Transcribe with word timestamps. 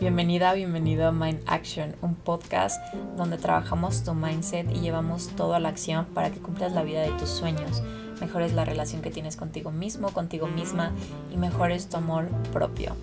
Bienvenida, 0.00 0.54
bienvenido 0.54 1.06
a 1.06 1.12
Mind 1.12 1.42
Action, 1.44 1.94
un 2.00 2.14
podcast 2.14 2.80
donde 3.18 3.36
trabajamos 3.36 4.02
tu 4.02 4.14
mindset 4.14 4.74
y 4.74 4.80
llevamos 4.80 5.28
todo 5.36 5.52
a 5.52 5.60
la 5.60 5.68
acción 5.68 6.06
para 6.14 6.30
que 6.30 6.38
cumplas 6.40 6.72
la 6.72 6.82
vida 6.82 7.02
de 7.02 7.10
tus 7.18 7.28
sueños, 7.28 7.82
mejores 8.18 8.54
la 8.54 8.64
relación 8.64 9.02
que 9.02 9.10
tienes 9.10 9.36
contigo 9.36 9.70
mismo, 9.70 10.08
contigo 10.08 10.46
misma 10.46 10.92
y 11.30 11.36
mejores 11.36 11.90
tu 11.90 11.98
amor 11.98 12.30
propio. 12.50 12.96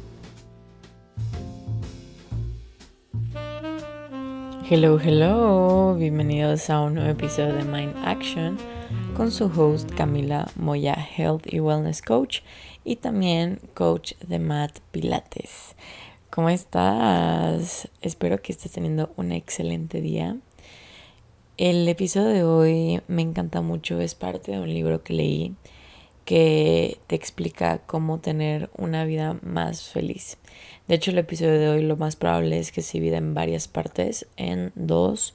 Hello, 4.68 5.00
hello, 5.00 5.96
bienvenidos 6.00 6.68
a 6.72 6.82
un 6.82 6.96
nuevo 6.96 7.12
episodio 7.12 7.54
de 7.54 7.64
Mind 7.64 7.94
Action 8.04 8.58
con 9.16 9.30
su 9.30 9.46
host 9.46 9.92
Camila 9.94 10.48
Moya, 10.56 10.96
Health 11.16 11.44
y 11.46 11.60
Wellness 11.60 12.02
Coach 12.02 12.42
y 12.84 12.96
también 12.96 13.60
coach 13.76 14.14
de 14.28 14.40
Matt 14.40 14.80
Pilates. 14.92 15.76
¿Cómo 16.38 16.50
estás? 16.50 17.90
Espero 18.04 18.44
que 18.44 18.52
estés 18.52 18.72
teniendo 18.72 19.12
un 19.16 19.32
excelente 19.32 20.02
día. 20.02 20.38
El 21.58 21.88
episodio 21.88 22.28
de 22.28 22.44
hoy 22.44 23.02
me 23.08 23.24
encanta 23.24 23.62
mucho, 23.62 24.00
es 24.00 24.14
parte 24.14 24.52
de 24.52 24.60
un 24.60 24.72
libro 24.72 25.02
que 25.02 25.14
leí 25.14 25.56
que 26.26 27.00
te 27.08 27.16
explica 27.16 27.80
cómo 27.80 28.20
tener 28.20 28.70
una 28.78 29.04
vida 29.04 29.40
más 29.42 29.90
feliz. 29.90 30.38
De 30.88 30.94
hecho, 30.94 31.10
el 31.10 31.18
episodio 31.18 31.58
de 31.58 31.70
hoy 31.70 31.82
lo 31.82 31.98
más 31.98 32.16
probable 32.16 32.60
es 32.60 32.72
que 32.72 32.84
se 32.84 33.00
divida 33.00 33.18
en 33.18 33.34
varias 33.34 33.68
partes, 33.68 34.28
en 34.38 34.72
dos, 34.76 35.34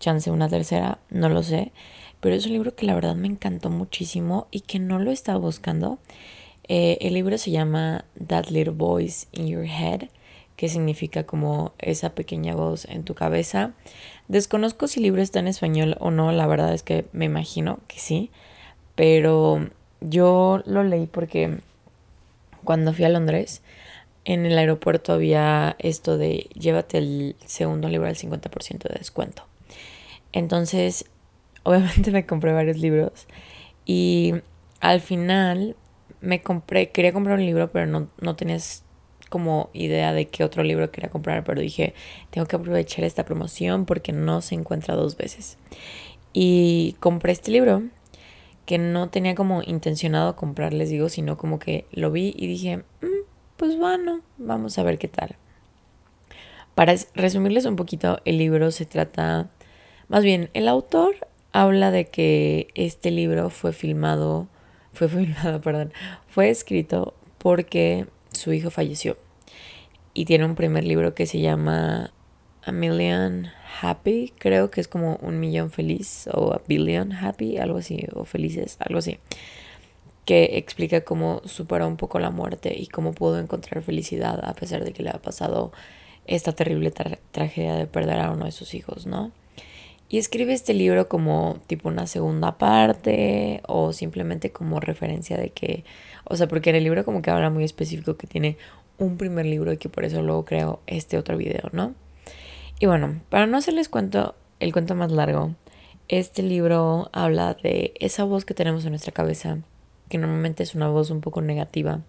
chance 0.00 0.28
una 0.32 0.48
tercera, 0.48 0.98
no 1.08 1.28
lo 1.28 1.44
sé, 1.44 1.70
pero 2.18 2.34
es 2.34 2.46
un 2.46 2.52
libro 2.54 2.74
que 2.74 2.86
la 2.86 2.96
verdad 2.96 3.14
me 3.14 3.28
encantó 3.28 3.70
muchísimo 3.70 4.48
y 4.50 4.62
que 4.62 4.80
no 4.80 4.98
lo 4.98 5.12
estaba 5.12 5.38
buscando. 5.38 6.00
Eh, 6.68 6.98
el 7.00 7.14
libro 7.14 7.38
se 7.38 7.50
llama 7.50 8.04
That 8.26 8.46
Little 8.46 8.74
Voice 8.74 9.26
in 9.32 9.46
Your 9.46 9.64
Head 9.64 10.08
que 10.56 10.68
significa 10.68 11.24
como 11.24 11.72
esa 11.78 12.14
pequeña 12.14 12.54
voz 12.54 12.86
en 12.86 13.04
tu 13.04 13.14
cabeza. 13.14 13.72
Desconozco 14.28 14.88
si 14.88 15.00
el 15.00 15.04
libro 15.04 15.22
está 15.22 15.38
en 15.38 15.48
español 15.48 15.96
o 16.00 16.10
no, 16.10 16.32
la 16.32 16.46
verdad 16.46 16.72
es 16.72 16.82
que 16.82 17.06
me 17.12 17.26
imagino 17.26 17.80
que 17.86 17.98
sí, 17.98 18.30
pero 18.94 19.68
yo 20.00 20.62
lo 20.64 20.82
leí 20.82 21.06
porque 21.06 21.58
cuando 22.64 22.92
fui 22.92 23.04
a 23.04 23.10
Londres, 23.10 23.62
en 24.24 24.44
el 24.46 24.58
aeropuerto 24.58 25.12
había 25.12 25.76
esto 25.78 26.18
de 26.18 26.48
llévate 26.54 26.98
el 26.98 27.36
segundo 27.44 27.88
libro 27.88 28.08
al 28.08 28.16
50% 28.16 28.88
de 28.88 28.98
descuento. 28.98 29.44
Entonces, 30.32 31.04
obviamente 31.62 32.10
me 32.12 32.26
compré 32.26 32.52
varios 32.52 32.78
libros 32.78 33.26
y 33.84 34.34
al 34.80 35.00
final 35.00 35.76
me 36.26 36.42
compré, 36.42 36.90
quería 36.90 37.12
comprar 37.12 37.38
un 37.38 37.46
libro, 37.46 37.70
pero 37.70 37.86
no, 37.86 38.08
no 38.20 38.36
tenías 38.36 38.84
como 39.28 39.70
idea 39.72 40.12
de 40.12 40.26
qué 40.26 40.44
otro 40.44 40.62
libro 40.62 40.90
quería 40.90 41.10
comprar, 41.10 41.44
pero 41.44 41.60
dije, 41.60 41.94
tengo 42.30 42.46
que 42.46 42.56
aprovechar 42.56 43.04
esta 43.04 43.24
promoción 43.24 43.86
porque 43.86 44.12
no 44.12 44.40
se 44.40 44.54
encuentra 44.54 44.94
dos 44.94 45.16
veces. 45.16 45.58
Y 46.32 46.96
compré 47.00 47.32
este 47.32 47.50
libro 47.50 47.84
que 48.66 48.78
no 48.78 49.08
tenía 49.08 49.34
como 49.34 49.62
intencionado 49.62 50.36
comprar, 50.36 50.72
les 50.72 50.90
digo, 50.90 51.08
sino 51.08 51.36
como 51.36 51.58
que 51.58 51.86
lo 51.92 52.10
vi 52.10 52.34
y 52.36 52.46
dije, 52.46 52.78
mm, 52.78 53.24
pues 53.56 53.78
bueno, 53.78 54.20
vamos 54.36 54.78
a 54.78 54.82
ver 54.82 54.98
qué 54.98 55.08
tal. 55.08 55.36
Para 56.74 56.94
resumirles 57.14 57.64
un 57.64 57.76
poquito, 57.76 58.20
el 58.24 58.38
libro 58.38 58.70
se 58.70 58.84
trata, 58.84 59.48
más 60.08 60.22
bien, 60.22 60.50
el 60.52 60.68
autor 60.68 61.14
habla 61.52 61.90
de 61.90 62.06
que 62.06 62.68
este 62.74 63.10
libro 63.10 63.48
fue 63.48 63.72
filmado, 63.72 64.48
fue 64.96 65.08
filmado, 65.08 65.60
perdón, 65.62 65.92
fue 66.26 66.50
escrito 66.50 67.14
porque 67.38 68.06
su 68.32 68.52
hijo 68.52 68.70
falleció. 68.70 69.16
Y 70.14 70.24
tiene 70.24 70.46
un 70.46 70.54
primer 70.54 70.84
libro 70.84 71.14
que 71.14 71.26
se 71.26 71.40
llama 71.40 72.10
A 72.64 72.72
Million 72.72 73.48
Happy, 73.80 74.32
creo 74.38 74.70
que 74.70 74.80
es 74.80 74.88
como 74.88 75.16
un 75.16 75.38
millón 75.38 75.70
feliz 75.70 76.28
o 76.32 76.52
a 76.54 76.62
billion 76.66 77.12
happy, 77.12 77.58
algo 77.58 77.78
así, 77.78 78.06
o 78.14 78.24
felices, 78.24 78.78
algo 78.80 78.98
así, 78.98 79.18
que 80.24 80.56
explica 80.56 81.02
cómo 81.02 81.42
superó 81.44 81.86
un 81.86 81.98
poco 81.98 82.18
la 82.18 82.30
muerte 82.30 82.74
y 82.76 82.86
cómo 82.86 83.12
pudo 83.12 83.38
encontrar 83.38 83.82
felicidad 83.82 84.42
a 84.42 84.54
pesar 84.54 84.82
de 84.84 84.92
que 84.92 85.02
le 85.02 85.10
ha 85.10 85.20
pasado 85.20 85.72
esta 86.26 86.52
terrible 86.52 86.90
tragedia 87.30 87.74
de 87.74 87.86
perder 87.86 88.18
a 88.20 88.32
uno 88.32 88.46
de 88.46 88.52
sus 88.52 88.74
hijos, 88.74 89.06
¿no? 89.06 89.30
Y 90.08 90.18
escribe 90.18 90.52
este 90.52 90.72
libro 90.72 91.08
como 91.08 91.58
tipo 91.66 91.88
una 91.88 92.06
segunda 92.06 92.58
parte 92.58 93.60
o 93.66 93.92
simplemente 93.92 94.52
como 94.52 94.78
referencia 94.78 95.36
de 95.36 95.50
que, 95.50 95.84
o 96.24 96.36
sea, 96.36 96.46
porque 96.46 96.70
en 96.70 96.76
el 96.76 96.84
libro 96.84 97.04
como 97.04 97.22
que 97.22 97.30
habla 97.30 97.50
muy 97.50 97.64
específico 97.64 98.16
que 98.16 98.26
tiene 98.26 98.56
un 98.98 99.16
primer 99.16 99.46
libro 99.46 99.72
y 99.72 99.78
que 99.78 99.88
por 99.88 100.04
eso 100.04 100.22
luego 100.22 100.44
creo 100.44 100.80
este 100.86 101.18
otro 101.18 101.36
video, 101.36 101.70
¿no? 101.72 101.94
Y 102.78 102.86
bueno, 102.86 103.20
para 103.30 103.46
no 103.46 103.56
hacerles 103.56 103.88
cuento 103.88 104.34
el 104.60 104.72
cuento 104.72 104.94
más 104.94 105.10
largo, 105.10 105.54
este 106.08 106.42
libro 106.42 107.10
habla 107.12 107.54
de 107.54 107.92
esa 107.98 108.24
voz 108.24 108.44
que 108.44 108.54
tenemos 108.54 108.84
en 108.84 108.90
nuestra 108.90 109.12
cabeza, 109.12 109.58
que 110.08 110.18
normalmente 110.18 110.62
es 110.62 110.74
una 110.74 110.88
voz 110.88 111.10
un 111.10 111.20
poco 111.20 111.42
negativa 111.42 112.00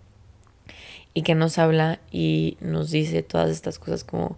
y 1.14 1.24
que 1.24 1.36
nos 1.36 1.58
habla 1.58 2.00
y 2.12 2.58
nos 2.62 2.92
dice 2.92 3.24
todas 3.24 3.50
estas 3.50 3.80
cosas 3.80 4.04
como 4.04 4.38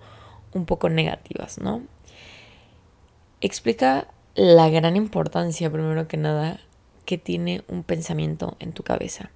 un 0.53 0.65
poco 0.65 0.89
negativas, 0.89 1.59
¿no? 1.59 1.81
Explica 3.41 4.07
la 4.35 4.69
gran 4.69 4.95
importancia, 4.95 5.71
primero 5.71 6.07
que 6.07 6.17
nada, 6.17 6.59
que 7.05 7.17
tiene 7.17 7.63
un 7.67 7.83
pensamiento 7.83 8.55
en 8.59 8.71
tu 8.73 8.83
cabeza. 8.83 9.31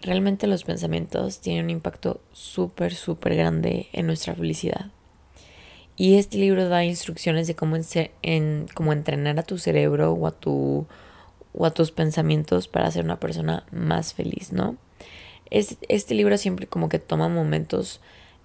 Realmente 0.00 0.46
los 0.46 0.64
pensamientos 0.64 1.40
tienen 1.40 1.64
un 1.64 1.70
impacto 1.70 2.20
súper, 2.32 2.94
súper 2.94 3.36
grande 3.36 3.88
en 3.92 4.06
nuestra 4.06 4.34
felicidad. 4.34 4.90
Y 5.96 6.18
este 6.18 6.38
libro 6.38 6.68
da 6.68 6.84
instrucciones 6.84 7.46
de 7.46 7.54
cómo, 7.54 7.76
en, 8.22 8.66
cómo 8.74 8.92
entrenar 8.92 9.38
a 9.38 9.42
tu 9.42 9.58
cerebro 9.58 10.12
o 10.12 10.26
a, 10.26 10.32
tu, 10.32 10.86
o 11.52 11.66
a 11.66 11.70
tus 11.70 11.92
pensamientos 11.92 12.66
para 12.66 12.90
ser 12.90 13.04
una 13.04 13.20
persona 13.20 13.64
más 13.70 14.14
feliz, 14.14 14.52
¿no? 14.52 14.76
Es, 15.50 15.76
este 15.88 16.14
libro 16.14 16.38
siempre 16.38 16.66
como 16.66 16.88
que 16.88 16.98
toma 16.98 17.28
momentos 17.28 18.00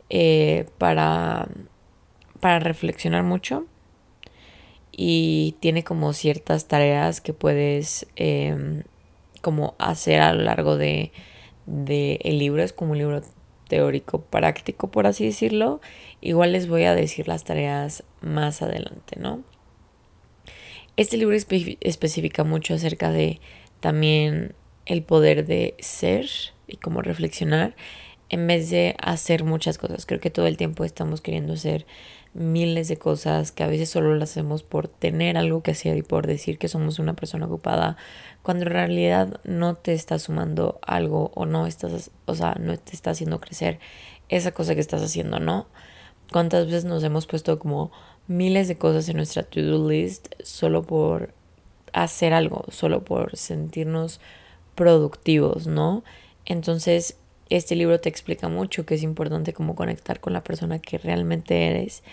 eh, 0.09 0.67
para, 0.77 1.47
para 2.41 2.59
reflexionar 2.59 3.23
mucho 3.23 3.65
y 4.97 5.55
tiene 5.61 5.85
como 5.85 6.11
ciertas 6.11 6.67
tareas 6.67 7.21
que 7.21 7.31
puedes 7.31 8.05
em, 8.17 8.83
como 9.41 9.75
hacer 9.79 10.19
a 10.19 10.33
lo 10.33 10.43
largo 10.43 10.75
de, 10.75 11.13
de 11.65 12.19
el 12.23 12.39
libro 12.39 12.61
es 12.61 12.73
como 12.73 12.91
un 12.91 12.97
libro 12.97 13.21
teórico 13.69 14.21
práctico 14.21 14.91
por 14.91 15.07
así 15.07 15.25
decirlo. 15.25 15.79
Igual 16.19 16.51
les 16.51 16.67
voy 16.67 16.83
a 16.83 16.95
decir 16.95 17.29
las 17.29 17.45
tareas 17.45 18.03
más 18.21 18.61
adelante 18.61 19.17
no 19.17 19.43
este 20.97 21.15
libro 21.17 21.35
especifica 21.35 22.43
mucho 22.43 22.73
acerca 22.73 23.11
de 23.11 23.39
también 23.79 24.55
el 24.87 25.03
poder 25.03 25.45
de 25.45 25.75
ser 25.79 26.27
y 26.67 26.77
cómo 26.77 27.03
reflexionar 27.03 27.75
en 28.29 28.47
vez 28.47 28.69
de 28.69 28.95
hacer 29.01 29.43
muchas 29.43 29.77
cosas 29.77 30.05
creo 30.05 30.19
que 30.19 30.29
todo 30.29 30.47
el 30.47 30.57
tiempo 30.57 30.83
estamos 30.83 31.21
queriendo 31.21 31.55
ser 31.55 31.85
miles 32.38 32.88
de 32.88 32.97
cosas 32.97 33.51
que 33.51 33.63
a 33.63 33.67
veces 33.67 33.89
solo 33.89 34.15
las 34.15 34.31
hacemos 34.31 34.61
por 34.61 34.88
tener 34.88 35.38
algo 35.38 35.63
que 35.63 35.71
hacer 35.71 35.97
y 35.97 36.03
por 36.03 36.27
decir 36.27 36.59
que 36.59 36.67
somos 36.67 36.99
una 36.99 37.15
persona 37.15 37.47
ocupada, 37.47 37.97
cuando 38.43 38.65
en 38.65 38.71
realidad 38.71 39.41
no 39.43 39.75
te 39.75 39.93
está 39.93 40.19
sumando 40.19 40.79
algo 40.85 41.31
o 41.33 41.45
no 41.45 41.65
estás, 41.65 42.11
o 42.25 42.35
sea, 42.35 42.55
no 42.59 42.77
te 42.77 42.93
está 42.93 43.11
haciendo 43.11 43.39
crecer 43.39 43.79
esa 44.29 44.51
cosa 44.51 44.75
que 44.75 44.81
estás 44.81 45.01
haciendo, 45.01 45.39
¿no? 45.39 45.67
¿Cuántas 46.31 46.67
veces 46.67 46.85
nos 46.85 47.03
hemos 47.03 47.25
puesto 47.25 47.57
como 47.57 47.91
miles 48.27 48.67
de 48.67 48.77
cosas 48.77 49.09
en 49.09 49.17
nuestra 49.17 49.44
to-do 49.44 49.89
list 49.89 50.27
solo 50.44 50.83
por 50.83 51.33
hacer 51.94 52.33
algo, 52.33 52.65
solo 52.69 53.03
por 53.03 53.35
sentirnos 53.35 54.19
productivos, 54.75 55.65
¿no? 55.65 56.03
Entonces, 56.45 57.17
este 57.49 57.75
libro 57.75 57.99
te 57.99 58.09
explica 58.09 58.49
mucho 58.49 58.85
que 58.85 58.95
es 58.95 59.03
importante 59.03 59.53
como 59.53 59.75
conectar 59.75 60.19
con 60.19 60.33
la 60.33 60.43
persona 60.43 60.79
que 60.79 60.97
realmente 60.97 61.67
eres 61.67 62.03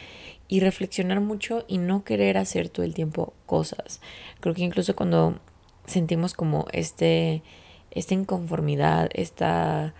y 0.48 0.60
reflexionar 0.60 1.20
mucho 1.20 1.64
y 1.68 1.78
no 1.78 2.04
querer 2.04 2.38
hacer 2.38 2.68
todo 2.68 2.84
el 2.84 2.94
tiempo 2.94 3.32
cosas. 3.46 4.00
Creo 4.40 4.54
que 4.54 4.62
incluso 4.62 4.94
cuando 4.94 5.38
sentimos 5.86 6.34
como 6.34 6.66
este 6.72 7.42
esta 7.90 8.14
inconformidad, 8.14 9.08
esta 9.14 9.94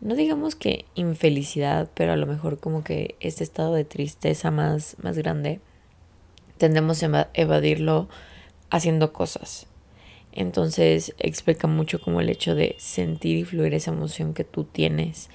no 0.00 0.14
digamos 0.14 0.54
que 0.54 0.84
infelicidad, 0.94 1.90
pero 1.94 2.12
a 2.12 2.16
lo 2.16 2.26
mejor 2.26 2.58
como 2.60 2.84
que 2.84 3.16
este 3.20 3.42
estado 3.42 3.74
de 3.74 3.84
tristeza 3.84 4.50
más 4.50 4.96
más 5.02 5.18
grande, 5.18 5.60
tendemos 6.58 7.02
a 7.02 7.28
evadirlo 7.34 8.08
haciendo 8.70 9.12
cosas. 9.12 9.66
Entonces 10.38 11.16
explica 11.18 11.66
mucho 11.66 12.00
como 12.00 12.20
el 12.20 12.28
hecho 12.28 12.54
de 12.54 12.76
sentir 12.78 13.38
y 13.38 13.44
fluir 13.44 13.74
esa 13.74 13.90
emoción 13.90 14.34
que 14.34 14.44
tú 14.44 14.62
tienes 14.62 15.30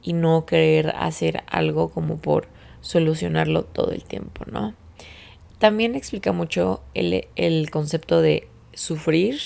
y 0.00 0.12
no 0.12 0.46
querer 0.46 0.94
hacer 0.96 1.42
algo 1.48 1.90
como 1.90 2.18
por 2.18 2.46
solucionarlo 2.80 3.64
todo 3.64 3.90
el 3.90 4.04
tiempo, 4.04 4.44
¿no? 4.46 4.76
También 5.58 5.96
explica 5.96 6.30
mucho 6.30 6.84
el, 6.94 7.26
el 7.34 7.68
concepto 7.72 8.22
de 8.22 8.46
sufrir 8.74 9.40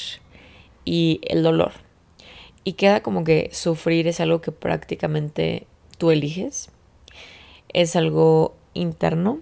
y 0.84 1.22
el 1.26 1.42
dolor. 1.42 1.72
Y 2.62 2.74
queda 2.74 3.02
como 3.02 3.24
que 3.24 3.48
sufrir 3.50 4.08
es 4.08 4.20
algo 4.20 4.42
que 4.42 4.52
prácticamente 4.52 5.66
tú 5.96 6.10
eliges. 6.10 6.68
es 7.72 7.96
algo 7.96 8.56
interno, 8.74 9.40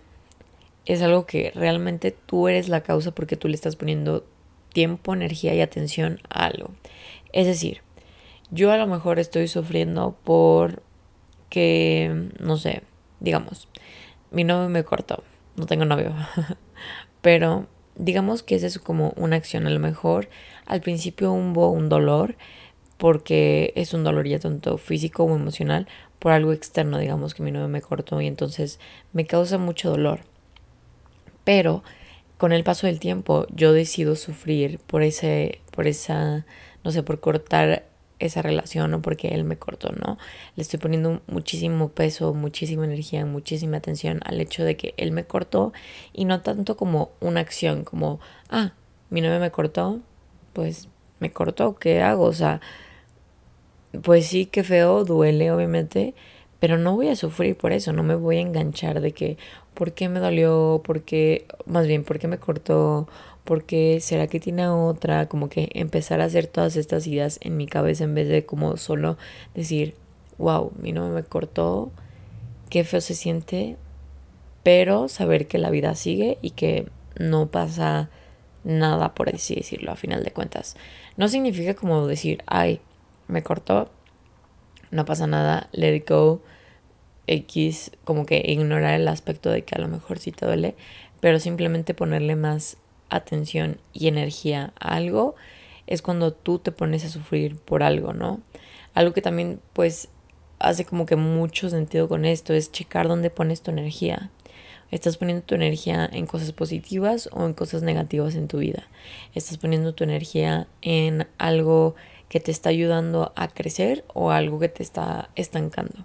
es 0.84 1.02
algo 1.02 1.26
que 1.26 1.50
realmente 1.56 2.12
tú 2.12 2.46
eres 2.46 2.68
la 2.68 2.82
causa 2.82 3.10
porque 3.10 3.34
tú 3.34 3.48
le 3.48 3.56
estás 3.56 3.74
poniendo 3.74 4.24
tiempo, 4.76 5.14
energía 5.14 5.54
y 5.54 5.62
atención 5.62 6.20
a 6.28 6.44
algo. 6.44 6.68
Es 7.32 7.46
decir, 7.46 7.80
yo 8.50 8.72
a 8.72 8.76
lo 8.76 8.86
mejor 8.86 9.18
estoy 9.18 9.48
sufriendo 9.48 10.14
por 10.22 10.82
que, 11.48 12.28
no 12.38 12.58
sé, 12.58 12.82
digamos, 13.20 13.70
mi 14.30 14.44
novio 14.44 14.68
me 14.68 14.84
cortó, 14.84 15.24
no 15.56 15.64
tengo 15.64 15.86
novio, 15.86 16.14
pero 17.22 17.68
digamos 17.94 18.42
que 18.42 18.54
esa 18.54 18.66
es 18.66 18.78
como 18.78 19.14
una 19.16 19.36
acción, 19.36 19.66
a 19.66 19.70
lo 19.70 19.80
mejor 19.80 20.28
al 20.66 20.82
principio 20.82 21.32
hubo 21.32 21.70
un 21.70 21.88
dolor 21.88 22.36
porque 22.98 23.72
es 23.76 23.94
un 23.94 24.04
dolor 24.04 24.26
ya 24.26 24.38
tanto 24.40 24.76
físico 24.76 25.24
o 25.24 25.34
emocional 25.34 25.88
por 26.18 26.32
algo 26.32 26.52
externo, 26.52 26.98
digamos 26.98 27.32
que 27.32 27.42
mi 27.42 27.50
novio 27.50 27.68
me 27.68 27.80
cortó 27.80 28.20
y 28.20 28.26
entonces 28.26 28.78
me 29.14 29.24
causa 29.24 29.56
mucho 29.56 29.88
dolor. 29.88 30.20
Pero 31.44 31.82
con 32.38 32.52
el 32.52 32.64
paso 32.64 32.86
del 32.86 33.00
tiempo 33.00 33.46
yo 33.54 33.72
decido 33.72 34.16
sufrir 34.16 34.78
por 34.78 35.02
ese, 35.02 35.60
por 35.70 35.86
esa, 35.86 36.46
no 36.84 36.90
sé, 36.90 37.02
por 37.02 37.20
cortar 37.20 37.84
esa 38.18 38.42
relación 38.42 38.94
o 38.94 39.02
porque 39.02 39.28
él 39.28 39.44
me 39.44 39.56
cortó, 39.56 39.92
¿no? 39.92 40.18
Le 40.54 40.62
estoy 40.62 40.78
poniendo 40.80 41.20
muchísimo 41.26 41.90
peso, 41.90 42.32
muchísima 42.34 42.84
energía, 42.84 43.26
muchísima 43.26 43.76
atención 43.76 44.20
al 44.24 44.40
hecho 44.40 44.64
de 44.64 44.76
que 44.76 44.94
él 44.96 45.12
me 45.12 45.24
cortó 45.24 45.72
y 46.12 46.24
no 46.24 46.40
tanto 46.40 46.76
como 46.76 47.10
una 47.20 47.40
acción, 47.40 47.84
como, 47.84 48.20
ah, 48.48 48.72
mi 49.10 49.20
novio 49.20 49.40
me 49.40 49.50
cortó, 49.50 50.00
pues 50.52 50.88
me 51.20 51.30
cortó, 51.30 51.76
¿qué 51.76 52.02
hago? 52.02 52.24
O 52.24 52.32
sea, 52.32 52.60
pues 54.02 54.26
sí, 54.26 54.46
que 54.46 54.64
feo, 54.64 55.04
duele 55.04 55.50
obviamente, 55.52 56.14
pero 56.58 56.78
no 56.78 56.94
voy 56.94 57.08
a 57.08 57.16
sufrir 57.16 57.56
por 57.56 57.72
eso, 57.72 57.92
no 57.92 58.02
me 58.02 58.14
voy 58.14 58.38
a 58.38 58.40
enganchar 58.40 59.00
de 59.00 59.12
que, 59.12 59.36
¿por 59.76 59.92
qué 59.92 60.08
me 60.08 60.18
dolió? 60.18 60.82
¿Por 60.84 61.02
qué, 61.02 61.46
más 61.66 61.86
bien, 61.86 62.02
por 62.02 62.18
qué 62.18 62.26
me 62.26 62.38
cortó? 62.38 63.06
¿Por 63.44 63.62
qué 63.64 64.00
será 64.00 64.26
que 64.26 64.40
tiene 64.40 64.66
otra? 64.66 65.28
Como 65.28 65.48
que 65.48 65.68
empezar 65.74 66.20
a 66.20 66.24
hacer 66.24 66.48
todas 66.48 66.74
estas 66.74 67.06
ideas 67.06 67.38
en 67.42 67.56
mi 67.56 67.66
cabeza 67.66 68.02
en 68.02 68.14
vez 68.16 68.26
de 68.28 68.44
como 68.44 68.76
solo 68.76 69.16
decir, 69.54 69.94
wow, 70.38 70.72
mi 70.80 70.90
no 70.90 71.08
me 71.10 71.22
cortó, 71.22 71.92
qué 72.70 72.82
feo 72.82 73.00
se 73.00 73.14
siente, 73.14 73.76
pero 74.64 75.08
saber 75.08 75.46
que 75.46 75.58
la 75.58 75.70
vida 75.70 75.94
sigue 75.94 76.38
y 76.42 76.50
que 76.50 76.88
no 77.18 77.46
pasa 77.46 78.10
nada, 78.64 79.14
por 79.14 79.32
así 79.32 79.54
decirlo, 79.54 79.92
a 79.92 79.96
final 79.96 80.24
de 80.24 80.32
cuentas. 80.32 80.76
No 81.16 81.28
significa 81.28 81.74
como 81.74 82.06
decir, 82.08 82.42
ay, 82.46 82.80
me 83.28 83.44
cortó, 83.44 83.90
no 84.90 85.04
pasa 85.04 85.26
nada, 85.26 85.68
let 85.72 85.94
it 85.94 86.08
go, 86.08 86.40
X, 87.26 87.92
como 88.04 88.26
que 88.26 88.42
ignorar 88.46 88.94
el 88.94 89.08
aspecto 89.08 89.50
de 89.50 89.62
que 89.62 89.74
a 89.74 89.80
lo 89.80 89.88
mejor 89.88 90.18
sí 90.18 90.32
te 90.32 90.46
duele, 90.46 90.74
pero 91.20 91.40
simplemente 91.40 91.94
ponerle 91.94 92.36
más 92.36 92.76
atención 93.08 93.78
y 93.92 94.08
energía 94.08 94.72
a 94.78 94.96
algo 94.96 95.34
es 95.86 96.02
cuando 96.02 96.32
tú 96.32 96.58
te 96.58 96.72
pones 96.72 97.04
a 97.04 97.08
sufrir 97.08 97.56
por 97.56 97.82
algo, 97.82 98.12
¿no? 98.12 98.40
Algo 98.94 99.12
que 99.12 99.22
también 99.22 99.60
pues 99.72 100.08
hace 100.58 100.84
como 100.84 101.06
que 101.06 101.16
mucho 101.16 101.68
sentido 101.70 102.08
con 102.08 102.24
esto 102.24 102.52
es 102.52 102.72
checar 102.72 103.08
dónde 103.08 103.30
pones 103.30 103.62
tu 103.62 103.70
energía. 103.70 104.30
¿Estás 104.90 105.16
poniendo 105.16 105.44
tu 105.44 105.54
energía 105.54 106.08
en 106.12 106.26
cosas 106.26 106.52
positivas 106.52 107.28
o 107.32 107.44
en 107.44 107.54
cosas 107.54 107.82
negativas 107.82 108.36
en 108.36 108.48
tu 108.48 108.58
vida? 108.58 108.86
¿Estás 109.34 109.58
poniendo 109.58 109.94
tu 109.94 110.04
energía 110.04 110.68
en 110.80 111.26
algo 111.38 111.96
que 112.28 112.40
te 112.40 112.50
está 112.50 112.70
ayudando 112.70 113.32
a 113.36 113.48
crecer 113.48 114.04
o 114.12 114.30
algo 114.30 114.58
que 114.58 114.68
te 114.68 114.82
está 114.82 115.30
estancando. 115.36 116.04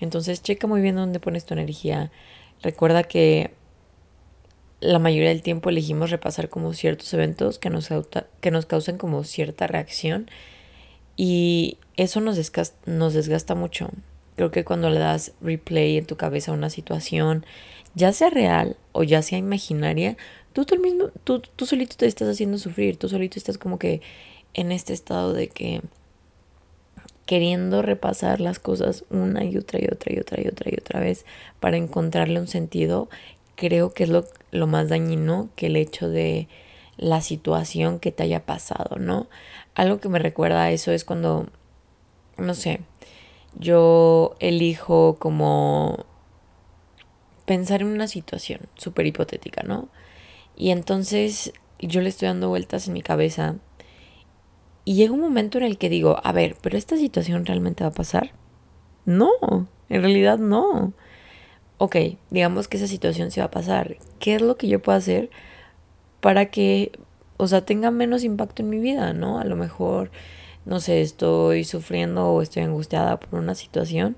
Entonces 0.00 0.42
checa 0.42 0.66
muy 0.66 0.80
bien 0.80 0.96
dónde 0.96 1.20
pones 1.20 1.44
tu 1.44 1.54
energía. 1.54 2.10
Recuerda 2.62 3.04
que 3.04 3.52
la 4.80 4.98
mayoría 4.98 5.30
del 5.30 5.42
tiempo 5.42 5.70
elegimos 5.70 6.10
repasar 6.10 6.48
como 6.48 6.72
ciertos 6.74 7.12
eventos 7.14 7.58
que 7.58 7.70
nos, 7.70 7.88
que 8.40 8.50
nos 8.50 8.66
causan 8.66 8.98
como 8.98 9.24
cierta 9.24 9.66
reacción 9.66 10.30
y 11.16 11.78
eso 11.96 12.20
nos 12.20 12.36
desgasta, 12.36 12.78
nos 12.90 13.14
desgasta 13.14 13.54
mucho. 13.54 13.90
Creo 14.36 14.50
que 14.50 14.64
cuando 14.64 14.90
le 14.90 14.98
das 14.98 15.32
replay 15.40 15.96
en 15.96 16.04
tu 16.04 16.16
cabeza 16.16 16.50
a 16.50 16.54
una 16.54 16.68
situación, 16.68 17.46
ya 17.94 18.12
sea 18.12 18.28
real 18.28 18.76
o 18.92 19.02
ya 19.02 19.22
sea 19.22 19.38
imaginaria, 19.38 20.18
tú, 20.52 20.66
tú, 20.66 20.78
mismo, 20.78 21.08
tú, 21.24 21.40
tú 21.40 21.64
solito 21.64 21.96
te 21.96 22.06
estás 22.06 22.28
haciendo 22.28 22.58
sufrir, 22.58 22.98
tú 22.98 23.08
solito 23.08 23.38
estás 23.38 23.56
como 23.56 23.78
que 23.78 24.02
en 24.52 24.72
este 24.72 24.92
estado 24.92 25.32
de 25.32 25.48
que 25.48 25.80
queriendo 27.26 27.82
repasar 27.82 28.40
las 28.40 28.58
cosas 28.58 29.04
una 29.10 29.44
y 29.44 29.56
otra 29.56 29.80
y 29.80 29.86
otra 29.92 30.14
y 30.14 30.18
otra 30.18 30.40
y 30.40 30.46
otra 30.46 30.70
y 30.70 30.74
otra 30.74 31.00
vez 31.00 31.26
para 31.60 31.76
encontrarle 31.76 32.40
un 32.40 32.46
sentido, 32.46 33.08
creo 33.56 33.92
que 33.92 34.04
es 34.04 34.08
lo, 34.08 34.24
lo 34.52 34.66
más 34.66 34.88
dañino 34.88 35.48
que 35.56 35.66
el 35.66 35.76
hecho 35.76 36.08
de 36.08 36.48
la 36.96 37.20
situación 37.20 37.98
que 37.98 38.12
te 38.12 38.22
haya 38.22 38.46
pasado, 38.46 38.96
¿no? 38.98 39.26
Algo 39.74 39.98
que 39.98 40.08
me 40.08 40.18
recuerda 40.18 40.62
a 40.62 40.70
eso 40.70 40.92
es 40.92 41.04
cuando, 41.04 41.48
no 42.38 42.54
sé, 42.54 42.80
yo 43.58 44.36
elijo 44.38 45.16
como 45.18 46.06
pensar 47.44 47.82
en 47.82 47.88
una 47.88 48.08
situación 48.08 48.60
súper 48.76 49.06
hipotética, 49.06 49.62
¿no? 49.62 49.88
Y 50.56 50.70
entonces 50.70 51.52
yo 51.78 52.00
le 52.00 52.08
estoy 52.08 52.28
dando 52.28 52.48
vueltas 52.48 52.88
en 52.88 52.94
mi 52.94 53.02
cabeza 53.02 53.56
y 54.86 54.94
llega 54.94 55.12
un 55.12 55.20
momento 55.20 55.58
en 55.58 55.64
el 55.64 55.78
que 55.78 55.90
digo, 55.90 56.20
a 56.22 56.30
ver, 56.30 56.54
pero 56.62 56.78
esta 56.78 56.96
situación 56.96 57.44
realmente 57.44 57.82
va 57.82 57.90
a 57.90 57.92
pasar. 57.92 58.30
No, 59.04 59.32
en 59.88 60.00
realidad 60.00 60.38
no. 60.38 60.92
Ok, 61.78 61.96
digamos 62.30 62.68
que 62.68 62.76
esa 62.76 62.86
situación 62.86 63.32
se 63.32 63.40
va 63.40 63.46
a 63.46 63.50
pasar. 63.50 63.96
¿Qué 64.20 64.36
es 64.36 64.42
lo 64.42 64.56
que 64.56 64.68
yo 64.68 64.80
puedo 64.80 64.96
hacer 64.96 65.28
para 66.20 66.46
que, 66.46 66.92
o 67.36 67.48
sea, 67.48 67.62
tenga 67.62 67.90
menos 67.90 68.22
impacto 68.22 68.62
en 68.62 68.70
mi 68.70 68.78
vida, 68.78 69.12
¿no? 69.12 69.40
A 69.40 69.44
lo 69.44 69.56
mejor, 69.56 70.12
no 70.64 70.78
sé, 70.78 71.02
estoy 71.02 71.64
sufriendo 71.64 72.28
o 72.28 72.40
estoy 72.40 72.62
angustiada 72.62 73.18
por 73.18 73.40
una 73.40 73.56
situación. 73.56 74.16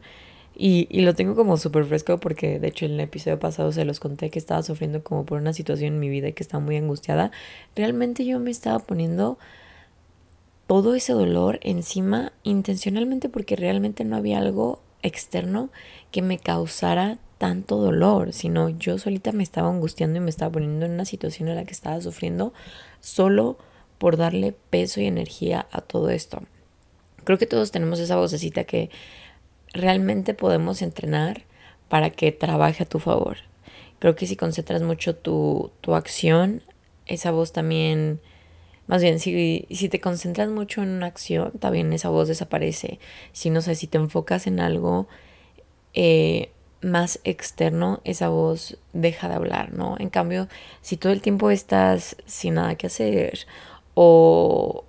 Y, 0.55 0.87
y 0.91 1.00
lo 1.00 1.15
tengo 1.15 1.35
como 1.35 1.56
súper 1.56 1.87
fresco 1.87 2.19
porque 2.19 2.59
de 2.59 2.69
hecho 2.69 2.85
en 2.85 2.93
el 2.93 3.00
episodio 3.00 3.38
pasado 3.41 3.73
se 3.73 3.87
los 3.87 4.00
conté 4.00 4.29
que 4.29 4.38
estaba 4.38 4.62
sufriendo 4.62 5.03
como 5.03 5.25
por 5.25 5.41
una 5.41 5.55
situación 5.55 5.94
en 5.94 6.00
mi 6.00 6.11
vida 6.11 6.29
y 6.29 6.35
que 6.35 6.43
estaba 6.43 6.62
muy 6.62 6.76
angustiada. 6.76 7.31
Realmente 7.75 8.26
yo 8.26 8.38
me 8.38 8.50
estaba 8.50 8.81
poniendo 8.81 9.38
todo 10.69 10.94
ese 10.94 11.15
dolor 11.15 11.59
encima 11.62 12.32
intencionalmente 12.43 13.31
porque 13.31 13.56
realmente 13.56 14.05
no 14.05 14.17
había 14.17 14.38
algo 14.38 14.82
externo 15.03 15.70
que 16.12 16.20
me 16.20 16.38
causara 16.38 17.19
tanto 17.38 17.79
dolor, 17.79 18.35
sino 18.35 18.69
yo 18.69 18.99
solita 18.99 19.32
me 19.32 19.43
estaba 19.43 19.70
angustiando 19.70 20.19
y 20.19 20.20
me 20.20 20.29
estaba 20.29 20.53
poniendo 20.53 20.84
en 20.84 20.93
una 20.93 21.06
situación 21.06 21.48
en 21.48 21.56
la 21.56 21.65
que 21.65 21.72
estaba 21.72 22.01
sufriendo 22.03 22.53
solo 23.01 23.56
por 23.96 24.19
darle 24.19 24.55
peso 24.69 25.01
y 25.01 25.06
energía 25.06 25.67
a 25.72 25.81
todo 25.81 26.10
esto. 26.10 26.43
Creo 27.25 27.39
que 27.39 27.46
todos 27.46 27.70
tenemos 27.70 27.98
esa 27.98 28.17
vocecita 28.17 28.65
que 28.65 28.91
realmente 29.72 30.34
podemos 30.34 30.82
entrenar 30.82 31.44
para 31.89 32.10
que 32.10 32.31
trabaje 32.31 32.82
a 32.82 32.89
tu 32.89 32.98
favor. 32.98 33.39
Creo 34.01 34.17
que 34.17 34.27
si 34.27 34.37
concentras 34.37 34.82
mucho 34.82 35.17
tu, 35.17 35.72
tu 35.81 35.94
acción, 35.94 36.63
esa 37.06 37.31
voz 37.31 37.53
también 37.53 38.20
más 38.89 39.03
bien, 39.03 39.21
si, 39.21 39.67
si 39.71 39.89
te 39.91 40.01
concentras 40.01 40.49
mucho 40.49 40.83
en 40.83 40.89
una 40.89 41.07
acción, 41.07 41.53
también 41.61 41.93
esa 41.93 42.09
voz 42.09 42.27
desaparece. 42.27 42.99
Si 43.33 43.51
no 43.51 43.61
sé, 43.61 43.75
si 43.75 43.87
te 43.87 43.99
enfocas 43.99 44.47
en 44.47 44.61
algo 44.61 45.07
eh, 45.93 46.51
más 46.81 47.21
externo, 47.25 48.01
esa 48.05 48.31
voz 48.31 48.79
deja 48.95 49.29
de 49.29 49.35
hablar, 49.35 49.75
¿no? 49.75 49.97
En 49.99 50.09
cambio, 50.09 50.49
si 50.81 50.97
todo 50.97 51.13
el 51.13 51.21
tiempo 51.21 51.51
estás 51.51 52.17
sin 52.25 52.55
nada 52.55 52.77
que 52.77 52.87
hacer 52.87 53.41
o, 53.93 54.85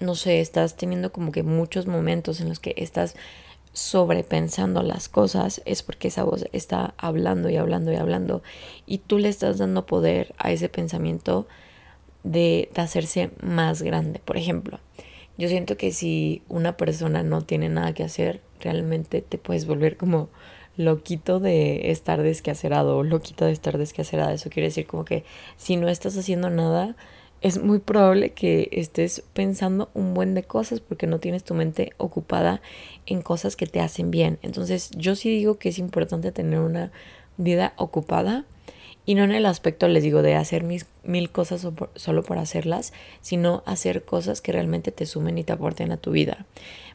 no 0.00 0.16
sé, 0.16 0.40
estás 0.40 0.76
teniendo 0.76 1.10
como 1.10 1.32
que 1.32 1.42
muchos 1.42 1.86
momentos 1.86 2.42
en 2.42 2.50
los 2.50 2.60
que 2.60 2.74
estás 2.76 3.16
sobrepensando 3.72 4.82
las 4.82 5.08
cosas, 5.08 5.62
es 5.64 5.82
porque 5.82 6.08
esa 6.08 6.24
voz 6.24 6.44
está 6.52 6.92
hablando 6.98 7.48
y 7.48 7.56
hablando 7.56 7.90
y 7.90 7.96
hablando 7.96 8.42
y 8.86 8.98
tú 8.98 9.18
le 9.18 9.30
estás 9.30 9.56
dando 9.56 9.86
poder 9.86 10.34
a 10.36 10.52
ese 10.52 10.68
pensamiento 10.68 11.46
de, 12.24 12.70
hacerse 12.74 13.30
más 13.40 13.82
grande. 13.82 14.20
Por 14.24 14.36
ejemplo, 14.36 14.80
yo 15.38 15.48
siento 15.48 15.76
que 15.76 15.92
si 15.92 16.42
una 16.48 16.76
persona 16.76 17.22
no 17.22 17.42
tiene 17.42 17.68
nada 17.68 17.94
que 17.94 18.02
hacer, 18.02 18.40
realmente 18.60 19.22
te 19.22 19.38
puedes 19.38 19.66
volver 19.66 19.96
como 19.96 20.28
loquito 20.76 21.38
de 21.38 21.92
estar 21.92 22.20
desquacerado 22.22 22.96
o 22.96 23.04
loquito 23.04 23.44
de 23.44 23.52
estar 23.52 23.78
desquacerada. 23.78 24.32
Eso 24.32 24.50
quiere 24.50 24.68
decir 24.68 24.86
como 24.86 25.04
que 25.04 25.24
si 25.56 25.76
no 25.76 25.88
estás 25.88 26.16
haciendo 26.16 26.50
nada, 26.50 26.96
es 27.42 27.62
muy 27.62 27.78
probable 27.78 28.30
que 28.30 28.68
estés 28.72 29.22
pensando 29.34 29.90
un 29.92 30.14
buen 30.14 30.34
de 30.34 30.44
cosas 30.44 30.80
porque 30.80 31.06
no 31.06 31.20
tienes 31.20 31.44
tu 31.44 31.54
mente 31.54 31.92
ocupada 31.98 32.62
en 33.06 33.20
cosas 33.20 33.54
que 33.54 33.66
te 33.66 33.80
hacen 33.80 34.10
bien. 34.10 34.38
Entonces 34.42 34.90
yo 34.96 35.14
sí 35.14 35.28
digo 35.28 35.58
que 35.58 35.68
es 35.68 35.78
importante 35.78 36.32
tener 36.32 36.60
una 36.60 36.90
vida 37.36 37.74
ocupada 37.76 38.46
Y 39.06 39.14
no 39.14 39.24
en 39.24 39.32
el 39.32 39.46
aspecto, 39.46 39.86
les 39.88 40.02
digo, 40.02 40.22
de 40.22 40.34
hacer 40.34 40.62
mis, 40.64 40.86
mil 41.02 41.30
cosas 41.30 41.66
solo 41.94 42.22
por 42.22 42.38
hacerlas, 42.38 42.92
sino 43.20 43.62
hacer 43.66 44.04
cosas 44.04 44.40
que 44.40 44.52
realmente 44.52 44.92
te 44.92 45.06
sumen 45.06 45.36
y 45.38 45.44
te 45.44 45.52
aporten 45.52 45.92
a 45.92 45.98
tu 45.98 46.10
vida. 46.12 46.46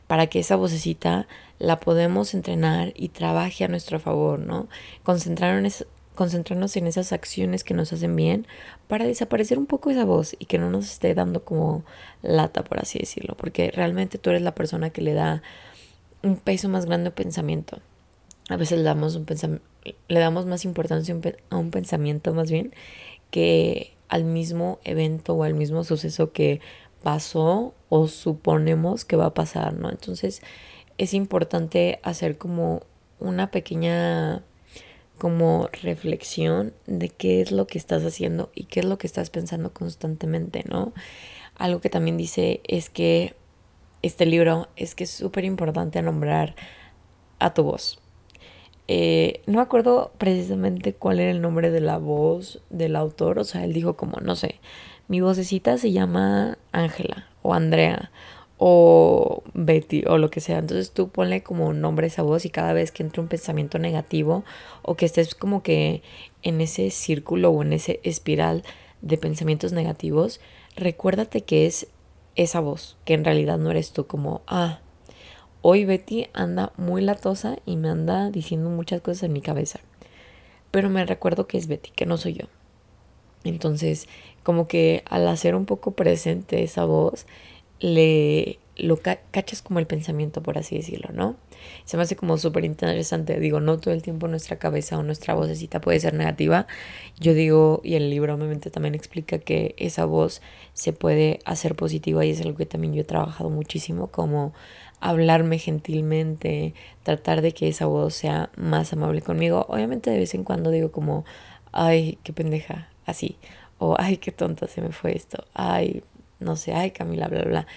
Para 0.08 0.28
que 0.28 0.40
esa 0.40 0.56
vocecita 0.56 1.28
la 1.60 1.80
podemos 1.80 2.34
entrenar 2.34 2.94
y 2.96 3.10
trabaje 3.10 3.64
a 3.64 3.68
nuestro 3.68 4.00
favor, 4.00 4.40
¿no? 4.40 4.68
Concentrarnos, 5.04 5.86
concentrarnos 6.16 6.76
en 6.78 6.88
esas 6.88 7.14
acciones 7.14 7.64
que 7.64 7.76
nos 7.76 7.94
hacen 7.94 8.16
bien 8.16 8.48
para 8.88 9.06
desaparecer 9.06 9.60
un 9.60 9.68
poco 9.68 9.92
esa 9.92 10.06
voz 10.06 10.36
y 10.40 10.46
que 10.46 10.58
no 10.58 10.72
nos 10.72 10.90
esté 10.92 11.14
dando 11.14 11.44
como 11.44 11.84
lata, 12.24 12.64
por 12.64 12.80
así 12.80 12.98
decirlo. 12.98 13.36
Porque 13.38 13.70
realmente 13.70 14.18
tú 14.18 14.32
eres 14.32 14.42
la 14.42 14.56
persona 14.56 14.90
que 14.90 15.02
le 15.02 15.14
da 15.14 15.44
un 16.24 16.38
peso 16.38 16.70
más 16.70 16.88
grande 16.88 17.10
al 17.10 17.14
pensamiento. 17.14 17.80
A 18.50 18.58
veces 18.58 18.80
le 18.80 18.86
damos 18.86 19.16
un 19.16 19.26
le 20.08 20.20
damos 20.20 20.46
más 20.46 20.66
importancia 20.66 21.16
a 21.50 21.58
un 21.58 21.72
pensamiento 21.72 22.34
más 22.34 22.52
bien 22.52 22.74
que 23.32 23.96
al 24.08 24.24
mismo 24.24 24.80
evento 24.84 25.36
o 25.36 25.44
al 25.44 25.54
mismo 25.54 25.84
suceso 25.84 26.32
que 26.32 26.62
pasó 27.04 27.74
o 27.90 28.08
suponemos 28.08 29.06
que 29.06 29.16
va 29.16 29.28
a 29.28 29.34
pasar, 29.34 29.74
¿no? 29.74 29.90
Entonces 29.90 30.42
es 30.98 31.14
importante 31.14 32.00
hacer 32.04 32.38
como 32.38 32.84
una 33.20 33.52
pequeña 33.52 34.44
como 35.18 35.70
reflexión 35.84 36.74
de 36.88 37.10
qué 37.10 37.42
es 37.42 37.52
lo 37.52 37.68
que 37.68 37.78
estás 37.78 38.04
haciendo 38.04 38.52
y 38.56 38.64
qué 38.64 38.80
es 38.80 38.86
lo 38.86 38.98
que 38.98 39.08
estás 39.08 39.30
pensando 39.30 39.74
constantemente, 39.74 40.64
¿no? 40.68 40.94
Algo 41.56 41.82
que 41.82 41.90
también 41.90 42.18
dice 42.18 42.62
es 42.66 42.90
que 42.90 43.36
este 44.02 44.26
libro 44.26 44.70
es 44.78 44.96
que 44.96 45.04
es 45.04 45.10
súper 45.10 45.44
importante 45.44 46.02
nombrar 46.02 46.56
a 47.38 47.54
tu 47.54 47.64
voz. 47.64 48.00
Eh, 48.92 49.44
no 49.46 49.58
me 49.58 49.62
acuerdo 49.62 50.12
precisamente 50.18 50.94
cuál 50.94 51.20
era 51.20 51.30
el 51.30 51.42
nombre 51.42 51.70
de 51.70 51.80
la 51.80 52.00
voz 52.00 52.60
del 52.72 52.96
autor, 52.96 53.38
o 53.38 53.44
sea, 53.44 53.64
él 53.64 53.72
dijo 53.72 53.96
como, 53.96 54.18
no 54.20 54.36
sé, 54.36 54.56
mi 55.08 55.22
vocecita 55.22 55.78
se 55.78 55.92
llama 55.92 56.58
Ángela 56.72 57.28
o 57.44 57.54
Andrea 57.54 58.10
o 58.58 59.44
Betty 59.54 60.06
o 60.08 60.18
lo 60.18 60.32
que 60.32 60.42
sea. 60.42 60.58
Entonces 60.58 60.90
tú 60.90 61.10
ponle 61.10 61.44
como 61.44 61.72
nombre 61.72 62.06
a 62.06 62.08
esa 62.08 62.24
voz 62.24 62.46
y 62.46 62.50
cada 62.50 62.74
vez 62.74 62.92
que 62.92 63.04
entre 63.04 63.22
un 63.22 63.28
pensamiento 63.28 63.78
negativo 63.78 64.44
o 64.82 64.96
que 64.96 65.06
estés 65.06 65.36
como 65.36 65.62
que 65.62 66.02
en 66.42 66.60
ese 66.60 66.90
círculo 66.90 67.52
o 67.52 67.62
en 67.62 67.74
ese 67.74 68.00
espiral 68.02 68.64
de 69.04 69.18
pensamientos 69.18 69.72
negativos, 69.72 70.42
recuérdate 70.76 71.42
que 71.42 71.68
es 71.68 71.90
esa 72.36 72.60
voz, 72.60 72.98
que 73.06 73.14
en 73.14 73.24
realidad 73.24 73.60
no 73.60 73.70
eres 73.70 73.92
tú 73.92 74.08
como, 74.08 74.42
ah, 74.48 74.80
Hoy 75.62 75.86
Betty 75.86 76.28
anda 76.34 76.72
muy 76.78 77.02
latosa 77.02 77.58
y 77.66 77.76
me 77.76 77.90
anda 77.90 78.30
diciendo 78.30 78.70
muchas 78.70 79.02
cosas 79.02 79.24
en 79.24 79.34
mi 79.34 79.42
cabeza. 79.42 79.80
Pero 80.72 80.90
me 80.90 81.06
recuerdo 81.06 81.48
que 81.48 81.58
es 81.58 81.68
Betty, 81.68 81.92
que 81.92 82.06
no 82.06 82.18
soy 82.18 82.34
yo. 82.34 82.46
Entonces, 83.44 84.08
como 84.44 84.68
que 84.68 85.04
al 85.10 85.28
hacer 85.28 85.56
un 85.56 85.66
poco 85.66 85.92
presente 85.92 86.64
esa 86.64 86.86
voz, 86.86 87.26
le 87.80 88.60
lo 88.80 88.98
cachas 88.98 89.62
como 89.62 89.80
el 89.80 89.88
pensamiento, 89.88 90.42
por 90.42 90.58
así 90.58 90.78
decirlo, 90.78 91.10
¿no? 91.14 91.36
Se 91.84 91.98
me 91.98 92.04
hace 92.04 92.16
como 92.16 92.38
súper 92.38 92.64
interesante. 92.64 93.40
Digo, 93.40 93.60
no 93.60 93.78
todo 93.78 93.94
el 93.94 94.02
tiempo 94.02 94.28
nuestra 94.28 94.58
cabeza 94.58 94.98
o 94.98 95.04
nuestra 95.04 95.34
vocecita 95.34 95.82
puede 95.82 96.00
ser 96.00 96.14
negativa. 96.14 96.66
Yo 97.20 97.34
digo, 97.34 97.82
y 97.84 97.96
el 97.96 98.10
libro 98.10 98.34
obviamente 98.36 98.70
también 98.70 98.96
explica 98.96 99.40
que 99.40 99.76
esa 99.78 100.06
voz 100.06 100.42
se 100.74 100.94
puede 100.94 101.40
hacer 101.44 101.76
positiva 101.76 102.24
y 102.26 102.32
es 102.32 102.42
algo 102.42 102.58
que 102.58 102.66
también 102.66 102.94
yo 102.94 103.02
he 103.02 103.06
trabajado 103.06 103.50
muchísimo, 103.50 104.08
como 104.08 104.54
hablarme 105.00 105.60
gentilmente, 105.60 106.74
tratar 107.04 107.42
de 107.42 107.54
que 107.54 107.68
esa 107.68 107.86
voz 107.86 108.14
sea 108.16 108.50
más 108.56 108.94
amable 108.94 109.22
conmigo. 109.22 109.66
Obviamente 109.70 110.10
de 110.10 110.20
vez 110.20 110.34
en 110.34 110.44
cuando 110.44 110.72
digo 110.72 110.92
como, 110.92 111.26
ay, 111.72 112.18
qué 112.24 112.34
pendeja, 112.34 112.90
así, 113.06 113.38
o 113.78 113.96
ay, 113.98 114.18
qué 114.18 114.32
tonta 114.32 114.68
se 114.68 114.82
me 114.82 114.92
fue 114.92 115.16
esto, 115.16 115.46
ay, 115.54 116.04
no 116.40 116.56
sé, 116.56 116.74
ay, 116.74 116.92
Camila, 116.92 117.28
bla, 117.28 117.44
bla. 117.44 117.68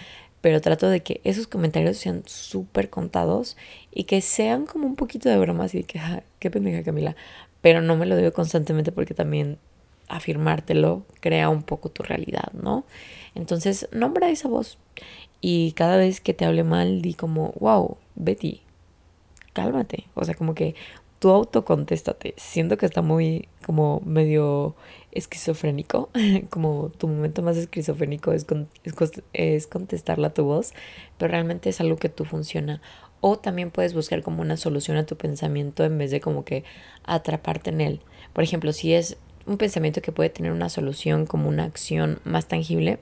Pero 0.41 0.61
trato 0.61 0.89
de 0.89 1.03
que 1.03 1.21
esos 1.25 1.47
comentarios 1.47 1.99
sean 1.99 2.23
súper 2.27 2.91
contados 2.91 3.57
y 3.93 4.05
que 4.05 4.21
sean 4.21 4.67
como 4.67 4.87
un 4.87 4.97
poquito 4.97 5.29
de 5.29 5.39
broma, 5.39 5.65
así 5.65 5.79
de 5.79 5.85
que, 5.85 6.01
ay, 6.01 6.21
qué 6.41 6.51
pendeja, 6.51 6.83
Camila. 6.83 7.15
Pero 7.61 7.81
no 7.81 7.97
me 7.97 8.07
lo 8.07 8.17
digo 8.17 8.33
constantemente 8.33 8.91
porque 8.91 9.15
también 9.15 9.59
afirmártelo 10.09 11.07
crea 11.21 11.49
un 11.49 11.63
poco 11.63 11.91
tu 11.91 12.03
realidad, 12.03 12.53
¿no? 12.53 12.85
Entonces, 13.37 13.89
nombra 13.93 14.31
esa 14.31 14.49
voz 14.49 14.79
y 15.43 15.73
cada 15.73 15.97
vez 15.97 16.21
que 16.21 16.35
te 16.35 16.45
hable 16.45 16.63
mal, 16.63 17.03
di 17.03 17.15
como, 17.15 17.53
wow, 17.59 17.99
Betty, 18.15 18.63
cálmate. 19.53 20.05
O 20.15 20.25
sea, 20.25 20.35
como 20.35 20.55
que 20.55 20.77
tú 21.19 21.31
autocontéstate. 21.31 22.35
Siento 22.37 22.79
que 22.79 22.87
está 22.87 23.03
muy 23.03 23.49
como 23.67 24.01
medio 24.07 24.77
esquizofrénico, 25.11 26.11
como 26.51 26.91
tu 26.97 27.09
momento 27.09 27.43
más 27.43 27.57
esquizofrénico 27.57 28.33
es, 28.33 28.47
es, 29.33 29.67
contestarla 29.67 30.29
a 30.29 30.35
tu 30.35 30.45
voz, 30.45 30.75
pero 31.19 31.33
realmente 31.33 31.71
es 31.71 31.81
algo 31.81 31.97
que 31.97 32.09
tú 32.09 32.25
funciona. 32.25 32.81
O 33.21 33.37
también 33.37 33.73
puedes 33.73 33.95
buscar 33.95 34.23
como 34.23 34.43
una 34.43 34.57
solución 34.57 34.97
a 34.97 35.07
tu 35.07 35.17
pensamiento 35.17 35.85
en 35.85 35.99
vez 35.99 36.13
de 36.13 36.21
como 36.21 36.45
que 36.45 36.63
atraparte 37.05 37.71
en 37.71 37.81
él. 37.81 38.01
Por 38.33 38.45
ejemplo, 38.45 38.73
si 38.73 38.95
es 38.95 39.17
un 39.45 39.59
pensamiento 39.59 40.03
que 40.03 40.13
puede 40.13 40.31
tener 40.31 40.53
una 40.53 40.69
solución 40.69 41.27
como 41.27 41.49
una 41.49 41.65
acción 41.65 42.21
más 42.23 42.47
tangible, 42.47 43.01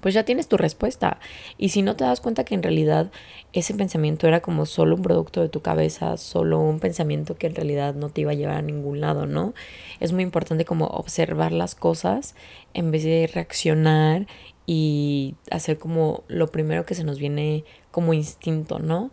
pues 0.00 0.14
ya 0.14 0.24
tienes 0.24 0.48
tu 0.48 0.56
respuesta. 0.56 1.18
Y 1.58 1.70
si 1.70 1.82
no 1.82 1.96
te 1.96 2.04
das 2.04 2.20
cuenta 2.20 2.44
que 2.44 2.54
en 2.54 2.62
realidad 2.62 3.10
ese 3.52 3.74
pensamiento 3.74 4.26
era 4.26 4.40
como 4.40 4.66
solo 4.66 4.96
un 4.96 5.02
producto 5.02 5.40
de 5.40 5.48
tu 5.48 5.60
cabeza, 5.60 6.16
solo 6.16 6.60
un 6.60 6.80
pensamiento 6.80 7.36
que 7.36 7.46
en 7.46 7.54
realidad 7.54 7.94
no 7.94 8.10
te 8.10 8.22
iba 8.22 8.32
a 8.32 8.34
llevar 8.34 8.56
a 8.56 8.62
ningún 8.62 9.00
lado, 9.00 9.26
¿no? 9.26 9.54
Es 10.00 10.12
muy 10.12 10.22
importante 10.22 10.64
como 10.64 10.86
observar 10.86 11.52
las 11.52 11.74
cosas 11.74 12.34
en 12.74 12.90
vez 12.90 13.04
de 13.04 13.30
reaccionar 13.32 14.26
y 14.66 15.34
hacer 15.50 15.78
como 15.78 16.22
lo 16.28 16.46
primero 16.48 16.86
que 16.86 16.94
se 16.94 17.04
nos 17.04 17.18
viene 17.18 17.64
como 17.90 18.14
instinto, 18.14 18.78
¿no? 18.78 19.10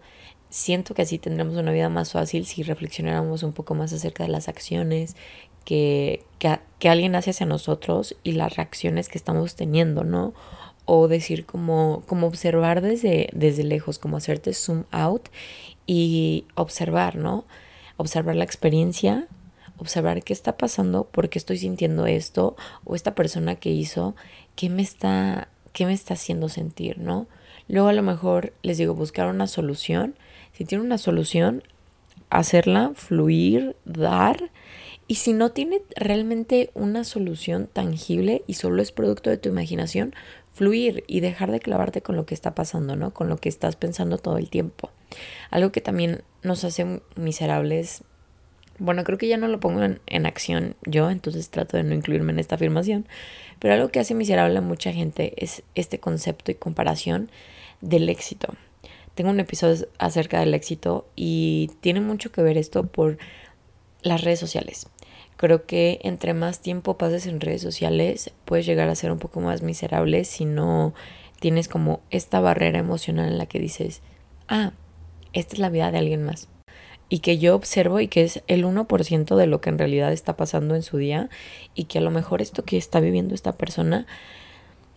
Siento 0.49 0.93
que 0.93 1.01
así 1.01 1.17
tendremos 1.17 1.55
una 1.55 1.71
vida 1.71 1.89
más 1.89 2.13
fácil 2.13 2.45
si 2.45 2.63
reflexionáramos 2.63 3.43
un 3.43 3.53
poco 3.53 3.75
más 3.75 3.91
acerca 3.91 4.23
de 4.23 4.29
las 4.29 4.47
acciones 4.47 5.15
que, 5.65 6.23
que, 6.39 6.87
alguien 6.87 7.15
hace 7.15 7.31
hacia 7.31 7.45
nosotros 7.45 8.15
y 8.23 8.31
las 8.33 8.55
reacciones 8.55 9.09
que 9.09 9.17
estamos 9.17 9.55
teniendo, 9.55 10.05
¿no? 10.05 10.33
O 10.87 11.07
decir 11.09 11.45
como, 11.45 12.01
como 12.07 12.27
observar 12.27 12.81
desde, 12.81 13.29
desde 13.33 13.63
lejos, 13.63 13.99
como 13.99 14.17
hacerte 14.17 14.53
zoom 14.53 14.85
out 14.91 15.27
y 15.85 16.45
observar, 16.55 17.17
¿no? 17.17 17.45
Observar 17.97 18.37
la 18.37 18.45
experiencia, 18.45 19.27
observar 19.77 20.23
qué 20.23 20.31
está 20.31 20.55
pasando, 20.55 21.03
por 21.03 21.27
qué 21.27 21.37
estoy 21.37 21.57
sintiendo 21.57 22.07
esto, 22.07 22.55
o 22.85 22.95
esta 22.95 23.15
persona 23.15 23.55
que 23.55 23.69
hizo, 23.69 24.15
qué 24.55 24.69
me 24.69 24.81
está, 24.81 25.49
qué 25.73 25.85
me 25.85 25.93
está 25.93 26.13
haciendo 26.13 26.47
sentir, 26.47 26.99
¿no? 26.99 27.27
Luego 27.67 27.89
a 27.89 27.93
lo 27.93 28.01
mejor 28.01 28.53
les 28.63 28.77
digo, 28.77 28.95
buscar 28.95 29.27
una 29.27 29.47
solución. 29.47 30.15
Si 30.53 30.63
tiene 30.63 30.85
una 30.85 30.97
solución, 30.97 31.63
hacerla, 32.29 32.93
fluir, 32.95 33.75
dar. 33.83 34.51
Y 35.05 35.15
si 35.15 35.33
no 35.33 35.51
tiene 35.51 35.81
realmente 35.95 36.69
una 36.73 37.03
solución 37.03 37.67
tangible 37.71 38.43
y 38.47 38.53
solo 38.53 38.81
es 38.81 38.93
producto 38.93 39.29
de 39.29 39.37
tu 39.37 39.49
imaginación, 39.49 40.13
fluir 40.57 41.03
y 41.07 41.19
dejar 41.19 41.51
de 41.51 41.59
clavarte 41.59 42.01
con 42.01 42.15
lo 42.15 42.25
que 42.25 42.33
está 42.33 42.55
pasando, 42.55 42.95
¿no? 42.95 43.13
Con 43.13 43.29
lo 43.29 43.37
que 43.37 43.47
estás 43.47 43.75
pensando 43.75 44.17
todo 44.17 44.39
el 44.39 44.49
tiempo. 44.49 44.89
Algo 45.51 45.71
que 45.71 45.81
también 45.81 46.23
nos 46.41 46.63
hace 46.63 47.01
miserables. 47.15 48.03
Bueno, 48.79 49.03
creo 49.03 49.19
que 49.19 49.27
ya 49.27 49.37
no 49.37 49.47
lo 49.47 49.59
pongo 49.59 49.81
en, 49.83 50.25
acción 50.25 50.75
yo, 50.83 51.11
entonces 51.11 51.49
trato 51.51 51.77
de 51.77 51.83
no 51.83 51.93
incluirme 51.93 52.31
en 52.31 52.39
esta 52.39 52.55
afirmación. 52.55 53.07
Pero 53.59 53.75
algo 53.75 53.89
que 53.89 53.99
hace 53.99 54.15
miserable 54.15 54.57
a 54.57 54.61
mucha 54.61 54.91
gente 54.91 55.33
es 55.37 55.61
este 55.75 55.99
concepto 55.99 56.51
y 56.51 56.55
comparación 56.55 57.29
del 57.81 58.09
éxito. 58.09 58.55
Tengo 59.13 59.29
un 59.29 59.39
episodio 59.39 59.87
acerca 59.99 60.39
del 60.39 60.55
éxito 60.55 61.07
y 61.15 61.71
tiene 61.81 62.01
mucho 62.01 62.31
que 62.31 62.41
ver 62.41 62.57
esto 62.57 62.87
por 62.87 63.19
las 64.01 64.21
redes 64.21 64.39
sociales. 64.39 64.87
Creo 65.37 65.67
que 65.67 65.99
entre 66.01 66.33
más 66.33 66.61
tiempo 66.61 66.97
pases 66.97 67.27
en 67.27 67.39
redes 67.39 67.61
sociales, 67.61 68.31
puedes 68.43 68.65
llegar 68.65 68.89
a 68.89 68.95
ser 68.95 69.11
un 69.11 69.19
poco 69.19 69.39
más 69.39 69.61
miserable 69.61 70.25
si 70.25 70.45
no 70.45 70.95
tienes 71.39 71.67
como 71.67 72.01
esta 72.09 72.39
barrera 72.39 72.79
emocional 72.79 73.27
en 73.27 73.37
la 73.37 73.45
que 73.45 73.59
dices, 73.59 74.01
ah, 74.47 74.71
esta 75.33 75.53
es 75.53 75.59
la 75.59 75.69
vida 75.69 75.91
de 75.91 75.99
alguien 75.99 76.23
más. 76.23 76.49
Y 77.09 77.19
que 77.19 77.37
yo 77.37 77.55
observo 77.55 77.99
y 77.99 78.07
que 78.07 78.23
es 78.23 78.41
el 78.47 78.65
1% 78.65 79.35
de 79.35 79.47
lo 79.47 79.61
que 79.61 79.69
en 79.69 79.77
realidad 79.77 80.11
está 80.11 80.35
pasando 80.35 80.73
en 80.73 80.81
su 80.81 80.97
día 80.97 81.29
y 81.75 81.85
que 81.85 81.99
a 81.99 82.01
lo 82.01 82.09
mejor 82.09 82.41
esto 82.41 82.65
que 82.65 82.77
está 82.77 82.99
viviendo 82.99 83.35
esta 83.35 83.53
persona, 83.53 84.07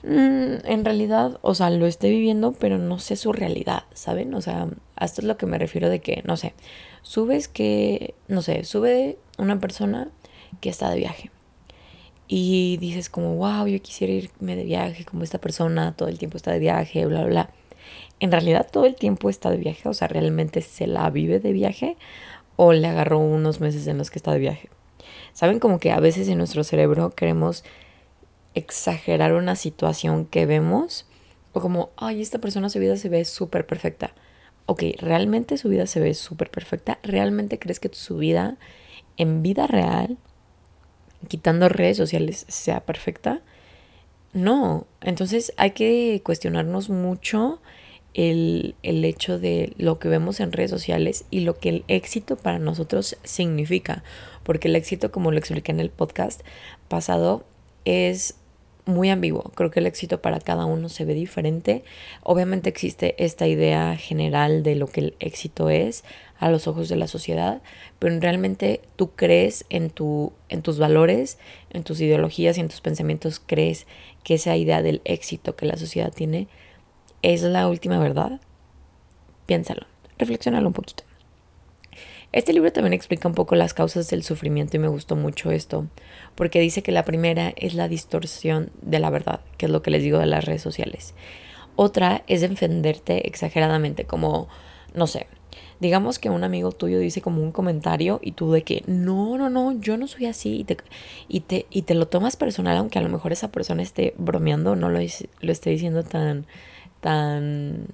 mm, 0.02 0.64
en 0.64 0.84
realidad, 0.86 1.38
o 1.42 1.54
sea, 1.54 1.68
lo 1.68 1.86
esté 1.86 2.08
viviendo, 2.08 2.52
pero 2.52 2.78
no 2.78 2.98
sé 2.98 3.16
su 3.16 3.34
realidad, 3.34 3.84
¿saben? 3.92 4.32
O 4.32 4.40
sea, 4.40 4.68
a 4.96 5.04
esto 5.04 5.20
es 5.20 5.26
lo 5.26 5.36
que 5.36 5.46
me 5.46 5.58
refiero 5.58 5.90
de 5.90 6.00
que, 6.00 6.22
no 6.26 6.38
sé, 6.38 6.54
subes 7.02 7.46
que, 7.46 8.14
no 8.26 8.40
sé, 8.40 8.64
sube 8.64 9.18
una 9.38 9.60
persona 9.60 10.08
que 10.60 10.70
está 10.70 10.90
de 10.90 10.98
viaje. 10.98 11.30
Y 12.28 12.76
dices 12.76 13.10
como, 13.10 13.36
wow, 13.36 13.66
yo 13.66 13.82
quisiera 13.82 14.12
irme 14.12 14.54
de 14.54 14.64
viaje 14.64 15.04
como 15.04 15.24
esta 15.24 15.38
persona, 15.38 15.96
todo 15.96 16.08
el 16.08 16.18
tiempo 16.18 16.36
está 16.36 16.52
de 16.52 16.60
viaje, 16.60 17.04
bla, 17.06 17.20
bla, 17.20 17.28
bla. 17.28 17.50
En 18.20 18.30
realidad 18.30 18.68
todo 18.70 18.86
el 18.86 18.94
tiempo 18.94 19.30
está 19.30 19.50
de 19.50 19.56
viaje, 19.56 19.88
o 19.88 19.94
sea, 19.94 20.06
realmente 20.06 20.60
se 20.60 20.86
la 20.86 21.10
vive 21.10 21.40
de 21.40 21.52
viaje 21.52 21.96
o 22.56 22.72
le 22.72 22.86
agarró 22.86 23.18
unos 23.18 23.60
meses 23.60 23.86
en 23.86 23.98
los 23.98 24.10
que 24.10 24.18
está 24.18 24.32
de 24.32 24.38
viaje. 24.38 24.68
Saben 25.32 25.58
como 25.58 25.78
que 25.78 25.92
a 25.92 26.00
veces 26.00 26.28
en 26.28 26.38
nuestro 26.38 26.62
cerebro 26.62 27.10
queremos 27.10 27.64
exagerar 28.54 29.32
una 29.32 29.56
situación 29.56 30.26
que 30.26 30.46
vemos 30.46 31.06
o 31.52 31.60
como, 31.60 31.90
ay, 31.96 32.20
esta 32.20 32.38
persona 32.38 32.68
su 32.68 32.78
vida 32.78 32.96
se 32.96 33.08
ve 33.08 33.24
súper 33.24 33.66
perfecta. 33.66 34.12
Ok, 34.66 34.82
¿realmente 34.98 35.56
su 35.56 35.68
vida 35.68 35.86
se 35.86 36.00
ve 36.00 36.14
súper 36.14 36.50
perfecta? 36.50 36.98
¿Realmente 37.02 37.58
crees 37.58 37.80
que 37.80 37.90
su 37.92 38.18
vida 38.18 38.56
en 39.16 39.42
vida 39.42 39.66
real, 39.66 40.16
quitando 41.28 41.68
redes 41.68 41.96
sociales, 41.96 42.46
sea 42.48 42.80
perfecta? 42.80 43.40
No, 44.32 44.86
entonces 45.00 45.52
hay 45.56 45.72
que 45.72 46.20
cuestionarnos 46.24 46.88
mucho 46.88 47.60
el, 48.14 48.74
el, 48.82 49.04
hecho 49.04 49.38
de 49.38 49.72
lo 49.76 49.98
que 49.98 50.08
vemos 50.08 50.40
en 50.40 50.52
redes 50.52 50.70
sociales 50.70 51.24
y 51.30 51.40
lo 51.40 51.58
que 51.58 51.68
el 51.68 51.84
éxito 51.88 52.36
para 52.36 52.58
nosotros 52.58 53.16
significa. 53.24 54.02
Porque 54.42 54.68
el 54.68 54.76
éxito, 54.76 55.12
como 55.12 55.30
lo 55.30 55.38
expliqué 55.38 55.72
en 55.72 55.80
el 55.80 55.90
podcast 55.90 56.42
pasado, 56.88 57.44
es 57.84 58.36
muy 58.86 59.10
ambiguo. 59.10 59.52
Creo 59.54 59.70
que 59.70 59.80
el 59.80 59.86
éxito 59.86 60.20
para 60.20 60.40
cada 60.40 60.64
uno 60.64 60.88
se 60.88 61.04
ve 61.04 61.14
diferente. 61.14 61.84
Obviamente 62.22 62.68
existe 62.68 63.14
esta 63.22 63.46
idea 63.46 63.96
general 63.96 64.62
de 64.62 64.74
lo 64.74 64.86
que 64.86 65.00
el 65.00 65.14
éxito 65.20 65.70
es 65.70 66.04
a 66.40 66.50
los 66.50 66.66
ojos 66.66 66.88
de 66.88 66.96
la 66.96 67.06
sociedad, 67.06 67.62
pero 67.98 68.18
realmente 68.18 68.80
tú 68.96 69.12
crees 69.14 69.66
en, 69.68 69.90
tu, 69.90 70.32
en 70.48 70.62
tus 70.62 70.78
valores, 70.78 71.38
en 71.70 71.84
tus 71.84 72.00
ideologías 72.00 72.56
y 72.56 72.60
en 72.60 72.68
tus 72.68 72.80
pensamientos, 72.80 73.40
crees 73.44 73.86
que 74.24 74.34
esa 74.34 74.56
idea 74.56 74.82
del 74.82 75.02
éxito 75.04 75.54
que 75.54 75.66
la 75.66 75.76
sociedad 75.76 76.12
tiene 76.12 76.48
es 77.22 77.42
la 77.42 77.68
última 77.68 77.98
verdad. 77.98 78.40
Piénsalo, 79.44 79.86
reflexionalo 80.18 80.66
un 80.66 80.72
poquito. 80.72 81.04
Este 82.32 82.52
libro 82.52 82.72
también 82.72 82.94
explica 82.94 83.28
un 83.28 83.34
poco 83.34 83.54
las 83.54 83.74
causas 83.74 84.08
del 84.08 84.22
sufrimiento 84.22 84.76
y 84.76 84.80
me 84.80 84.88
gustó 84.88 85.16
mucho 85.16 85.50
esto, 85.50 85.88
porque 86.36 86.60
dice 86.60 86.82
que 86.82 86.92
la 86.92 87.04
primera 87.04 87.52
es 87.56 87.74
la 87.74 87.88
distorsión 87.88 88.70
de 88.80 88.98
la 88.98 89.10
verdad, 89.10 89.40
que 89.58 89.66
es 89.66 89.72
lo 89.72 89.82
que 89.82 89.90
les 89.90 90.02
digo 90.02 90.18
de 90.18 90.26
las 90.26 90.44
redes 90.44 90.62
sociales. 90.62 91.14
Otra 91.76 92.22
es 92.28 92.40
defenderte 92.40 93.26
exageradamente, 93.26 94.04
como, 94.04 94.48
no 94.94 95.06
sé, 95.06 95.26
digamos 95.80 96.18
que 96.18 96.30
un 96.30 96.44
amigo 96.44 96.72
tuyo 96.72 96.98
dice 96.98 97.22
como 97.22 97.42
un 97.42 97.52
comentario 97.52 98.20
y 98.22 98.32
tú 98.32 98.52
de 98.52 98.62
que 98.62 98.82
no, 98.86 99.36
no, 99.38 99.50
no, 99.50 99.72
yo 99.80 99.96
no 99.96 100.06
soy 100.06 100.26
así 100.26 100.60
y 100.60 100.64
te, 100.64 100.76
y 101.28 101.40
te, 101.40 101.66
y 101.70 101.82
te 101.82 101.94
lo 101.94 102.06
tomas 102.06 102.36
personal, 102.36 102.76
aunque 102.76 102.98
a 102.98 103.02
lo 103.02 103.08
mejor 103.08 103.32
esa 103.32 103.50
persona 103.50 103.82
esté 103.82 104.14
bromeando, 104.18 104.76
no 104.76 104.90
lo, 104.90 104.98
lo 104.98 105.52
esté 105.52 105.70
diciendo 105.70 106.02
tan, 106.04 106.46
tan 107.00 107.86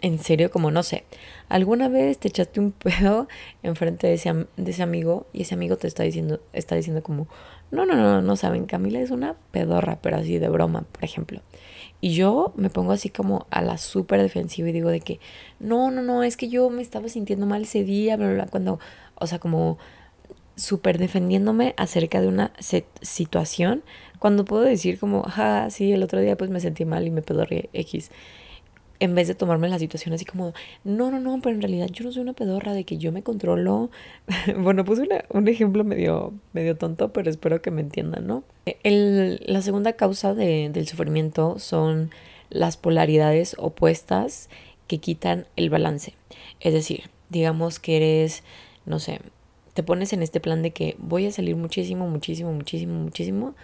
en 0.00 0.18
serio 0.18 0.50
como, 0.50 0.70
no 0.70 0.82
sé, 0.82 1.04
alguna 1.48 1.88
vez 1.88 2.18
te 2.18 2.28
echaste 2.28 2.60
un 2.60 2.72
pedo 2.72 3.26
enfrente 3.62 4.06
de 4.06 4.14
ese, 4.14 4.46
de 4.56 4.70
ese 4.70 4.82
amigo 4.82 5.26
y 5.32 5.42
ese 5.42 5.54
amigo 5.54 5.76
te 5.76 5.86
está 5.88 6.02
diciendo, 6.02 6.40
está 6.52 6.76
diciendo 6.76 7.02
como, 7.02 7.26
no, 7.70 7.86
no, 7.86 7.96
no, 7.96 8.22
no 8.22 8.36
saben, 8.36 8.66
Camila 8.66 9.00
es 9.00 9.10
una 9.10 9.34
pedorra, 9.50 9.98
pero 10.00 10.18
así 10.18 10.38
de 10.38 10.48
broma, 10.48 10.84
por 10.92 11.04
ejemplo. 11.04 11.40
Y 12.04 12.12
yo 12.12 12.52
me 12.54 12.68
pongo 12.68 12.92
así 12.92 13.08
como 13.08 13.46
a 13.48 13.62
la 13.62 13.78
súper 13.78 14.20
defensiva 14.20 14.68
y 14.68 14.72
digo 14.72 14.90
de 14.90 15.00
que, 15.00 15.20
no, 15.58 15.90
no, 15.90 16.02
no, 16.02 16.22
es 16.22 16.36
que 16.36 16.50
yo 16.50 16.68
me 16.68 16.82
estaba 16.82 17.08
sintiendo 17.08 17.46
mal 17.46 17.62
ese 17.62 17.82
día, 17.82 18.18
bla, 18.18 18.26
bla, 18.26 18.34
bla, 18.34 18.46
cuando, 18.46 18.78
o 19.14 19.26
sea, 19.26 19.38
como 19.38 19.78
súper 20.54 20.98
defendiéndome 20.98 21.72
acerca 21.78 22.20
de 22.20 22.28
una 22.28 22.52
situación, 23.00 23.84
cuando 24.18 24.44
puedo 24.44 24.64
decir 24.64 24.98
como, 24.98 25.22
ah, 25.24 25.68
sí, 25.70 25.92
el 25.92 26.02
otro 26.02 26.20
día 26.20 26.36
pues 26.36 26.50
me 26.50 26.60
sentí 26.60 26.84
mal 26.84 27.06
y 27.06 27.10
me 27.10 27.22
pedorré 27.22 27.70
X 27.72 28.10
en 29.00 29.14
vez 29.14 29.28
de 29.28 29.34
tomarme 29.34 29.68
la 29.68 29.78
situación 29.78 30.14
así 30.14 30.24
como, 30.24 30.52
no, 30.84 31.10
no, 31.10 31.20
no, 31.20 31.40
pero 31.42 31.54
en 31.54 31.62
realidad 31.62 31.88
yo 31.90 32.04
no 32.04 32.12
soy 32.12 32.22
una 32.22 32.32
pedorra 32.32 32.72
de 32.72 32.84
que 32.84 32.96
yo 32.96 33.12
me 33.12 33.22
controlo. 33.22 33.90
bueno, 34.58 34.84
puse 34.84 35.08
un 35.30 35.48
ejemplo 35.48 35.84
medio, 35.84 36.32
medio 36.52 36.76
tonto, 36.76 37.12
pero 37.12 37.30
espero 37.30 37.60
que 37.62 37.70
me 37.70 37.80
entiendan, 37.80 38.26
¿no? 38.26 38.44
El, 38.82 39.40
la 39.46 39.62
segunda 39.62 39.94
causa 39.94 40.34
de, 40.34 40.70
del 40.72 40.86
sufrimiento 40.86 41.58
son 41.58 42.10
las 42.50 42.76
polaridades 42.76 43.56
opuestas 43.58 44.48
que 44.86 44.98
quitan 44.98 45.46
el 45.56 45.70
balance. 45.70 46.14
Es 46.60 46.72
decir, 46.72 47.10
digamos 47.30 47.80
que 47.80 47.96
eres, 47.96 48.44
no 48.86 48.98
sé, 48.98 49.20
te 49.74 49.82
pones 49.82 50.12
en 50.12 50.22
este 50.22 50.40
plan 50.40 50.62
de 50.62 50.70
que 50.70 50.96
voy 50.98 51.26
a 51.26 51.32
salir 51.32 51.56
muchísimo, 51.56 52.08
muchísimo, 52.08 52.52
muchísimo, 52.52 52.94
muchísimo. 52.94 53.54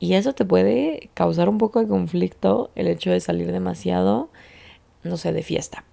Y 0.00 0.14
eso 0.14 0.32
te 0.32 0.44
puede 0.44 1.10
causar 1.14 1.48
un 1.48 1.58
poco 1.58 1.78
de 1.78 1.86
conflicto, 1.86 2.72
el 2.74 2.88
hecho 2.88 3.10
de 3.10 3.20
salir 3.20 3.52
demasiado 3.52 4.30
no 5.04 5.16
sé, 5.16 5.32
de 5.32 5.42
fiesta. 5.42 5.84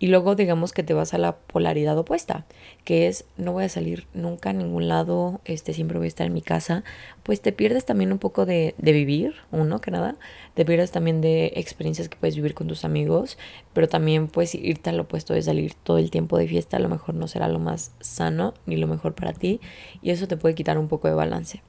Y 0.00 0.08
luego 0.08 0.34
digamos 0.34 0.72
que 0.72 0.82
te 0.82 0.92
vas 0.92 1.14
a 1.14 1.18
la 1.18 1.36
polaridad 1.36 1.96
opuesta, 1.96 2.44
que 2.84 3.06
es 3.06 3.24
no 3.36 3.52
voy 3.52 3.64
a 3.64 3.68
salir 3.68 4.06
nunca 4.12 4.50
a 4.50 4.52
ningún 4.52 4.88
lado, 4.88 5.40
este 5.44 5.72
siempre 5.72 5.98
voy 5.98 6.06
a 6.06 6.08
estar 6.08 6.26
en 6.26 6.34
mi 6.34 6.42
casa, 6.42 6.82
pues 7.22 7.40
te 7.40 7.52
pierdes 7.52 7.86
también 7.86 8.12
un 8.12 8.18
poco 8.18 8.44
de, 8.44 8.74
de 8.76 8.92
vivir, 8.92 9.34
uno 9.52 9.80
que 9.80 9.92
nada, 9.92 10.16
te 10.54 10.64
pierdes 10.64 10.90
también 10.90 11.20
de 11.20 11.52
experiencias 11.54 12.08
que 12.08 12.16
puedes 12.16 12.34
vivir 12.34 12.54
con 12.54 12.66
tus 12.66 12.84
amigos, 12.84 13.38
pero 13.72 13.88
también 13.88 14.26
puedes 14.26 14.54
irte 14.56 14.90
al 14.90 14.98
opuesto 14.98 15.32
de 15.32 15.42
salir 15.42 15.74
todo 15.74 15.98
el 15.98 16.10
tiempo 16.10 16.38
de 16.38 16.48
fiesta, 16.48 16.76
a 16.76 16.80
lo 16.80 16.88
mejor 16.88 17.14
no 17.14 17.28
será 17.28 17.46
lo 17.46 17.60
más 17.60 17.92
sano 18.00 18.54
ni 18.66 18.76
lo 18.76 18.88
mejor 18.88 19.14
para 19.14 19.32
ti, 19.32 19.60
y 20.02 20.10
eso 20.10 20.26
te 20.26 20.36
puede 20.36 20.56
quitar 20.56 20.76
un 20.76 20.88
poco 20.88 21.06
de 21.06 21.14
balance. 21.14 21.62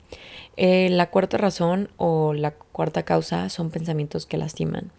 Eh, 0.58 0.89
la 0.89 1.10
cuarta 1.12 1.38
razón 1.38 1.89
o 1.97 2.34
la 2.34 2.51
cuarta 2.51 3.03
causa 3.03 3.49
son 3.49 3.69
pensamientos 3.69 4.25
que 4.25 4.38
lastiman. 4.38 4.91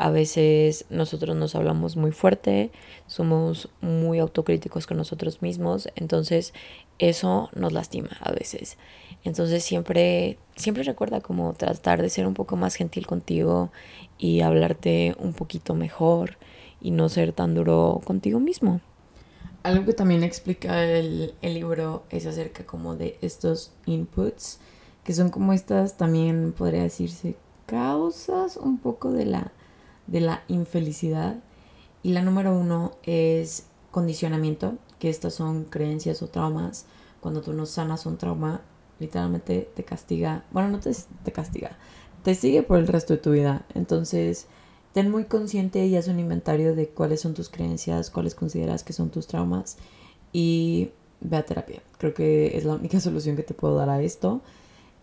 A 0.00 0.10
veces 0.10 0.84
nosotros 0.90 1.34
nos 1.34 1.56
hablamos 1.56 1.96
muy 1.96 2.12
fuerte, 2.12 2.70
somos 3.08 3.68
muy 3.80 4.20
autocríticos 4.20 4.86
con 4.86 4.96
nosotros 4.96 5.42
mismos, 5.42 5.88
entonces 5.96 6.54
eso 7.00 7.50
nos 7.56 7.72
lastima 7.72 8.10
a 8.20 8.30
veces. 8.30 8.78
Entonces 9.24 9.64
siempre, 9.64 10.38
siempre 10.54 10.84
recuerda 10.84 11.20
como 11.20 11.52
tratar 11.54 12.00
de 12.00 12.10
ser 12.10 12.28
un 12.28 12.34
poco 12.34 12.54
más 12.54 12.76
gentil 12.76 13.08
contigo 13.08 13.72
y 14.18 14.42
hablarte 14.42 15.16
un 15.18 15.32
poquito 15.32 15.74
mejor 15.74 16.38
y 16.80 16.92
no 16.92 17.08
ser 17.08 17.32
tan 17.32 17.56
duro 17.56 18.00
contigo 18.04 18.38
mismo. 18.38 18.80
Algo 19.64 19.84
que 19.84 19.94
también 19.94 20.22
explica 20.22 20.84
el, 20.84 21.34
el 21.42 21.54
libro 21.54 22.04
es 22.10 22.24
acerca 22.24 22.64
como 22.64 22.94
de 22.94 23.18
estos 23.20 23.72
inputs, 23.84 24.60
que 25.02 25.12
son 25.12 25.30
como 25.30 25.52
estas 25.52 25.96
también 25.96 26.52
podría 26.52 26.84
decirse 26.84 27.34
causas 27.66 28.56
un 28.56 28.78
poco 28.78 29.10
de 29.10 29.26
la 29.26 29.52
de 30.08 30.20
la 30.20 30.42
infelicidad. 30.48 31.36
Y 32.02 32.10
la 32.12 32.22
número 32.22 32.52
uno 32.52 32.92
es 33.04 33.66
condicionamiento, 33.92 34.76
que 34.98 35.08
estas 35.10 35.34
son 35.34 35.64
creencias 35.64 36.22
o 36.22 36.28
traumas. 36.28 36.86
Cuando 37.20 37.40
tú 37.40 37.52
no 37.52 37.66
sanas 37.66 38.06
un 38.06 38.18
trauma, 38.18 38.62
literalmente 38.98 39.70
te 39.74 39.84
castiga. 39.84 40.44
Bueno, 40.50 40.68
no 40.68 40.80
te, 40.80 40.90
te 41.24 41.32
castiga, 41.32 41.76
te 42.22 42.34
sigue 42.34 42.62
por 42.62 42.78
el 42.78 42.88
resto 42.88 43.14
de 43.14 43.20
tu 43.20 43.30
vida. 43.30 43.64
Entonces, 43.74 44.46
ten 44.92 45.10
muy 45.10 45.24
consciente 45.24 45.86
y 45.86 45.96
haz 45.96 46.08
un 46.08 46.18
inventario 46.18 46.74
de 46.74 46.88
cuáles 46.88 47.20
son 47.20 47.34
tus 47.34 47.48
creencias, 47.48 48.10
cuáles 48.10 48.34
consideras 48.34 48.82
que 48.84 48.92
son 48.92 49.10
tus 49.10 49.26
traumas 49.26 49.76
y 50.32 50.90
ve 51.20 51.36
a 51.36 51.44
terapia. 51.44 51.82
Creo 51.98 52.14
que 52.14 52.56
es 52.56 52.64
la 52.64 52.74
única 52.74 53.00
solución 53.00 53.36
que 53.36 53.42
te 53.42 53.54
puedo 53.54 53.76
dar 53.76 53.90
a 53.90 54.02
esto. 54.02 54.40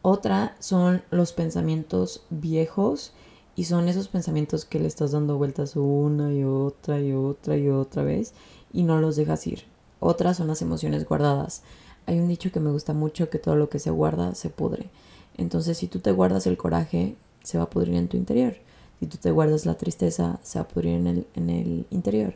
Otra 0.02 0.56
son 0.60 1.02
los 1.10 1.34
pensamientos 1.34 2.26
viejos 2.30 3.14
y 3.56 3.66
son 3.66 3.88
esos 3.88 4.08
pensamientos 4.10 4.66
que 4.66 4.80
le 4.80 4.88
estás 4.88 5.12
dando 5.12 5.38
vueltas 5.38 5.76
una 5.76 6.34
y 6.34 6.44
otra 6.44 7.00
y 7.00 7.14
otra 7.14 7.58
y 7.58 7.70
otra 7.70 8.04
vez 8.04 8.34
y 8.74 8.84
no 8.84 9.00
los 9.00 9.16
dejas 9.16 9.48
ir. 9.48 9.64
Otras 10.00 10.38
son 10.38 10.48
las 10.48 10.62
emociones 10.62 11.08
guardadas. 11.08 11.62
Hay 12.06 12.20
un 12.20 12.28
dicho 12.28 12.52
que 12.52 12.60
me 12.60 12.72
gusta 12.72 12.94
mucho 12.94 13.30
que 13.30 13.40
todo 13.40 13.56
lo 13.56 13.70
que 13.70 13.80
se 13.80 13.92
guarda 13.92 14.36
se 14.36 14.50
pudre. 14.50 14.90
Entonces 15.38 15.78
si 15.78 15.88
tú 15.88 16.00
te 16.00 16.12
guardas 16.12 16.48
el 16.48 16.58
coraje, 16.58 17.16
se 17.44 17.58
va 17.58 17.64
a 17.66 17.70
pudrir 17.70 17.96
en 17.96 18.10
tu 18.10 18.18
interior. 18.18 18.56
Si 19.00 19.08
tú 19.08 19.18
te 19.18 19.32
guardas 19.32 19.66
la 19.66 19.76
tristeza, 19.76 20.40
se 20.44 20.60
va 20.60 20.66
a 20.66 20.68
pudrir 20.68 20.94
en 20.94 21.08
el, 21.08 21.28
en 21.36 21.50
el 21.50 21.86
interior. 21.92 22.34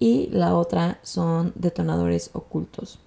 Y 0.00 0.28
la 0.28 0.56
otra 0.56 0.98
son 1.02 1.52
detonadores 1.54 2.30
ocultos. 2.32 2.98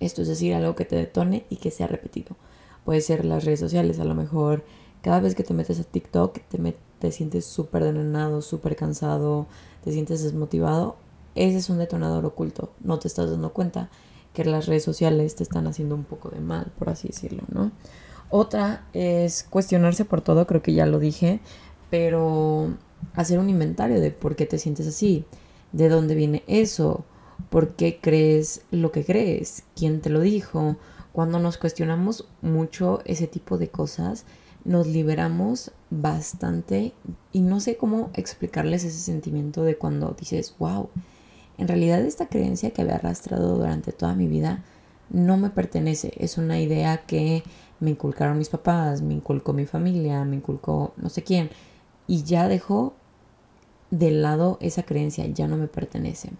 Esto 0.00 0.22
es 0.22 0.28
decir, 0.28 0.54
algo 0.54 0.76
que 0.76 0.84
te 0.84 0.96
detone 0.96 1.44
y 1.50 1.56
que 1.56 1.70
sea 1.70 1.88
repetido. 1.88 2.36
Puede 2.84 3.00
ser 3.00 3.24
las 3.24 3.44
redes 3.44 3.60
sociales, 3.60 3.98
a 3.98 4.04
lo 4.04 4.14
mejor 4.14 4.64
cada 5.02 5.20
vez 5.20 5.34
que 5.34 5.44
te 5.44 5.54
metes 5.54 5.80
a 5.80 5.84
TikTok 5.84 6.40
te, 6.48 6.76
te 6.98 7.12
sientes 7.12 7.44
súper 7.44 7.84
denenado, 7.84 8.42
súper 8.42 8.76
cansado, 8.76 9.46
te 9.84 9.92
sientes 9.92 10.22
desmotivado, 10.22 10.96
ese 11.34 11.58
es 11.58 11.70
un 11.70 11.78
detonador 11.78 12.26
oculto. 12.26 12.72
No 12.80 12.98
te 12.98 13.08
estás 13.08 13.30
dando 13.30 13.52
cuenta 13.52 13.90
que 14.32 14.44
las 14.44 14.66
redes 14.66 14.84
sociales 14.84 15.36
te 15.36 15.42
están 15.42 15.66
haciendo 15.66 15.94
un 15.94 16.04
poco 16.04 16.30
de 16.30 16.40
mal, 16.40 16.72
por 16.78 16.88
así 16.88 17.08
decirlo, 17.08 17.42
¿no? 17.48 17.72
Otra 18.30 18.86
es 18.92 19.46
cuestionarse 19.48 20.04
por 20.04 20.20
todo, 20.20 20.46
creo 20.46 20.62
que 20.62 20.74
ya 20.74 20.84
lo 20.84 20.98
dije, 20.98 21.40
pero 21.90 22.74
hacer 23.14 23.38
un 23.38 23.48
inventario 23.48 24.00
de 24.00 24.10
por 24.10 24.36
qué 24.36 24.46
te 24.46 24.58
sientes 24.58 24.86
así, 24.86 25.24
de 25.72 25.88
dónde 25.88 26.14
viene 26.14 26.42
eso, 26.46 27.04
por 27.50 27.74
qué 27.74 28.00
crees 28.00 28.62
lo 28.70 28.92
que 28.92 29.04
crees, 29.04 29.64
quién 29.74 30.00
te 30.00 30.10
lo 30.10 30.20
dijo. 30.20 30.76
Cuando 31.12 31.38
nos 31.38 31.56
cuestionamos 31.56 32.28
mucho 32.42 33.00
ese 33.04 33.26
tipo 33.26 33.58
de 33.58 33.68
cosas, 33.68 34.24
nos 34.68 34.86
liberamos 34.86 35.72
bastante 35.88 36.92
y 37.32 37.40
no 37.40 37.58
sé 37.58 37.78
cómo 37.78 38.10
explicarles 38.12 38.84
ese 38.84 38.98
sentimiento 38.98 39.64
de 39.64 39.78
cuando 39.78 40.14
dices, 40.18 40.54
wow, 40.58 40.90
en 41.56 41.68
realidad 41.68 42.02
esta 42.02 42.28
creencia 42.28 42.70
que 42.70 42.82
había 42.82 42.96
arrastrado 42.96 43.56
durante 43.56 43.92
toda 43.92 44.14
mi 44.14 44.26
vida 44.28 44.62
no 45.08 45.38
me 45.38 45.48
pertenece, 45.48 46.12
es 46.18 46.36
una 46.36 46.60
idea 46.60 47.06
que 47.06 47.42
me 47.80 47.92
inculcaron 47.92 48.36
mis 48.36 48.50
papás, 48.50 49.00
me 49.00 49.14
inculcó 49.14 49.54
mi 49.54 49.64
familia, 49.64 50.22
me 50.26 50.36
inculcó 50.36 50.92
no 50.98 51.08
sé 51.08 51.22
quién, 51.22 51.48
y 52.06 52.24
ya 52.24 52.46
dejó 52.46 52.94
de 53.90 54.10
lado 54.10 54.58
esa 54.60 54.82
creencia, 54.82 55.26
ya 55.28 55.48
no 55.48 55.56
me 55.56 55.68
pertenece. 55.68 56.30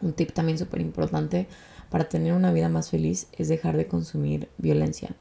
Un 0.00 0.12
tip 0.12 0.32
también 0.32 0.58
súper 0.58 0.80
importante 0.80 1.48
para 1.90 2.08
tener 2.08 2.34
una 2.34 2.52
vida 2.52 2.68
más 2.68 2.90
feliz 2.90 3.26
es 3.32 3.48
dejar 3.48 3.76
de 3.76 3.88
consumir 3.88 4.48
violencia. 4.58 5.16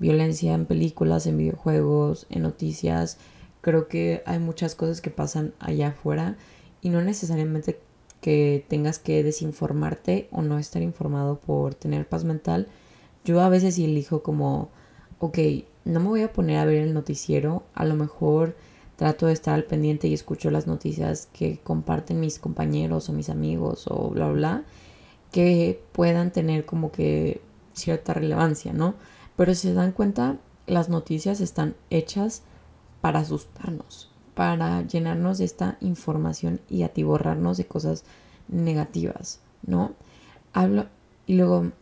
Violencia 0.00 0.54
en 0.54 0.66
películas, 0.66 1.26
en 1.26 1.36
videojuegos, 1.36 2.26
en 2.30 2.42
noticias. 2.42 3.18
Creo 3.60 3.86
que 3.86 4.22
hay 4.26 4.38
muchas 4.40 4.74
cosas 4.74 5.00
que 5.00 5.10
pasan 5.10 5.52
allá 5.60 5.88
afuera 5.88 6.36
y 6.80 6.88
no 6.88 7.02
necesariamente 7.02 7.78
que 8.20 8.64
tengas 8.68 8.98
que 8.98 9.22
desinformarte 9.22 10.28
o 10.32 10.42
no 10.42 10.58
estar 10.58 10.82
informado 10.82 11.38
por 11.38 11.74
tener 11.74 12.08
paz 12.08 12.24
mental. 12.24 12.66
Yo 13.24 13.40
a 13.40 13.48
veces 13.48 13.78
elijo 13.78 14.22
como, 14.22 14.70
ok, 15.18 15.38
no 15.84 16.00
me 16.00 16.08
voy 16.08 16.22
a 16.22 16.32
poner 16.32 16.58
a 16.58 16.64
ver 16.64 16.82
el 16.82 16.94
noticiero, 16.94 17.64
a 17.74 17.84
lo 17.84 17.94
mejor 17.94 18.56
trato 18.96 19.26
de 19.26 19.32
estar 19.32 19.54
al 19.54 19.64
pendiente 19.64 20.08
y 20.08 20.14
escucho 20.14 20.50
las 20.50 20.66
noticias 20.66 21.28
que 21.32 21.58
comparten 21.58 22.20
mis 22.20 22.38
compañeros 22.38 23.08
o 23.08 23.12
mis 23.12 23.30
amigos 23.30 23.86
o 23.86 24.10
bla, 24.10 24.30
bla, 24.30 24.64
que 25.32 25.82
puedan 25.92 26.32
tener 26.32 26.64
como 26.64 26.90
que 26.90 27.40
cierta 27.72 28.14
relevancia, 28.14 28.72
¿no? 28.72 28.94
Pero 29.40 29.54
si 29.54 29.68
se 29.68 29.72
dan 29.72 29.92
cuenta, 29.92 30.36
las 30.66 30.90
noticias 30.90 31.40
están 31.40 31.74
hechas 31.88 32.42
para 33.00 33.20
asustarnos, 33.20 34.10
para 34.34 34.82
llenarnos 34.82 35.38
de 35.38 35.46
esta 35.46 35.78
información 35.80 36.60
y 36.68 36.82
atiborrarnos 36.82 37.56
de 37.56 37.64
cosas 37.64 38.04
negativas, 38.48 39.40
¿no? 39.62 39.94
Hablo 40.52 40.88
y 41.26 41.36
luego 41.36 41.72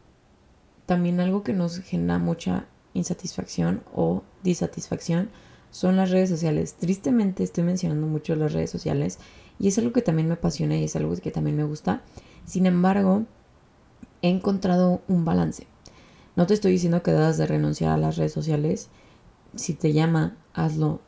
también 0.86 1.18
algo 1.18 1.42
que 1.42 1.52
nos 1.52 1.80
genera 1.80 2.20
mucha 2.20 2.66
insatisfacción 2.94 3.82
o 3.92 4.22
disatisfacción 4.44 5.28
son 5.72 5.96
las 5.96 6.12
redes 6.12 6.28
sociales. 6.28 6.74
Tristemente 6.74 7.42
estoy 7.42 7.64
mencionando 7.64 8.06
mucho 8.06 8.36
las 8.36 8.52
redes 8.52 8.70
sociales 8.70 9.18
y 9.58 9.66
es 9.66 9.78
algo 9.78 9.92
que 9.92 10.02
también 10.02 10.28
me 10.28 10.34
apasiona 10.34 10.76
y 10.76 10.84
es 10.84 10.94
algo 10.94 11.16
que 11.16 11.32
también 11.32 11.56
me 11.56 11.64
gusta. 11.64 12.02
Sin 12.44 12.66
embargo, 12.66 13.24
he 14.22 14.28
encontrado 14.28 15.02
un 15.08 15.24
balance. 15.24 15.66
No 16.38 16.46
te 16.46 16.54
estoy 16.54 16.70
diciendo 16.70 17.02
que 17.02 17.10
debas 17.10 17.36
de 17.36 17.48
renunciar 17.48 17.90
a 17.90 17.96
las 17.96 18.16
redes 18.16 18.30
sociales. 18.32 18.90
Si 19.56 19.74
te 19.74 19.92
llama, 19.92 20.36
hazlo. 20.54 21.00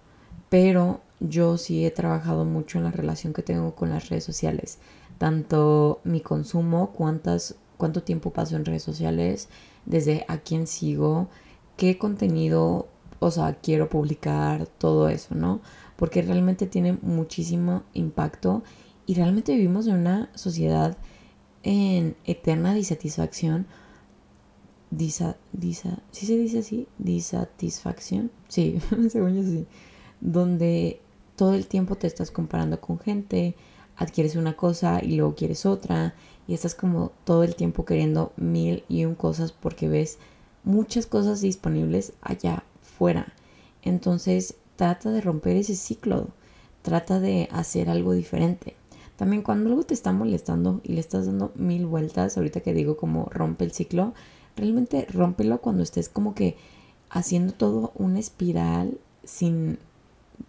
Pero 0.48 1.02
yo 1.20 1.56
sí 1.56 1.86
he 1.86 1.92
trabajado 1.92 2.44
mucho 2.44 2.78
en 2.78 2.84
la 2.84 2.90
relación 2.90 3.32
que 3.32 3.44
tengo 3.44 3.76
con 3.76 3.90
las 3.90 4.08
redes 4.08 4.24
sociales. 4.24 4.80
Tanto 5.18 6.00
mi 6.02 6.20
consumo, 6.20 6.90
cuántas, 6.90 7.54
cuánto 7.76 8.02
tiempo 8.02 8.32
paso 8.32 8.56
en 8.56 8.64
redes 8.64 8.82
sociales, 8.82 9.48
desde 9.86 10.24
a 10.26 10.38
quién 10.38 10.66
sigo, 10.66 11.28
qué 11.76 11.96
contenido 11.96 12.88
o 13.20 13.30
sea, 13.30 13.54
quiero 13.62 13.88
publicar 13.88 14.66
todo 14.66 15.08
eso, 15.08 15.36
¿no? 15.36 15.60
Porque 15.94 16.22
realmente 16.22 16.66
tiene 16.66 16.98
muchísimo 17.02 17.84
impacto 17.92 18.64
y 19.06 19.14
realmente 19.14 19.52
vivimos 19.52 19.86
en 19.86 19.94
una 19.94 20.28
sociedad 20.34 20.98
en 21.62 22.16
eterna 22.24 22.74
disatisfacción. 22.74 23.68
Disa, 24.90 25.36
disa, 25.52 26.02
¿sí 26.10 26.26
se 26.26 26.36
dice 26.36 26.58
así? 26.58 26.88
Disatisfacción. 26.98 28.30
Sí, 28.48 28.80
según 29.10 29.36
yo 29.36 29.42
sí. 29.42 29.66
Donde 30.20 31.00
todo 31.36 31.54
el 31.54 31.66
tiempo 31.66 31.94
te 31.96 32.06
estás 32.06 32.30
comparando 32.30 32.80
con 32.80 32.98
gente, 32.98 33.54
adquieres 33.96 34.36
una 34.36 34.56
cosa 34.56 35.00
y 35.02 35.16
luego 35.16 35.34
quieres 35.34 35.64
otra 35.64 36.14
y 36.48 36.54
estás 36.54 36.74
como 36.74 37.12
todo 37.24 37.44
el 37.44 37.54
tiempo 37.54 37.84
queriendo 37.84 38.32
mil 38.36 38.84
y 38.88 39.04
un 39.04 39.14
cosas 39.14 39.52
porque 39.52 39.88
ves 39.88 40.18
muchas 40.64 41.06
cosas 41.06 41.40
disponibles 41.40 42.12
allá 42.20 42.64
fuera. 42.82 43.32
Entonces 43.82 44.56
trata 44.76 45.10
de 45.10 45.20
romper 45.20 45.56
ese 45.56 45.76
ciclo, 45.76 46.28
trata 46.82 47.20
de 47.20 47.48
hacer 47.52 47.88
algo 47.88 48.12
diferente. 48.12 48.74
También 49.16 49.42
cuando 49.42 49.68
algo 49.68 49.82
te 49.84 49.94
está 49.94 50.12
molestando 50.12 50.80
y 50.82 50.94
le 50.94 51.00
estás 51.00 51.26
dando 51.26 51.52
mil 51.54 51.86
vueltas, 51.86 52.36
ahorita 52.36 52.60
que 52.60 52.72
digo 52.72 52.96
como 52.96 53.26
rompe 53.26 53.64
el 53.64 53.72
ciclo, 53.72 54.14
realmente 54.60 55.06
rómpelo 55.10 55.60
cuando 55.60 55.82
estés 55.82 56.08
como 56.08 56.34
que 56.34 56.56
haciendo 57.08 57.52
todo 57.52 57.92
una 57.96 58.18
espiral 58.18 58.98
sin, 59.24 59.78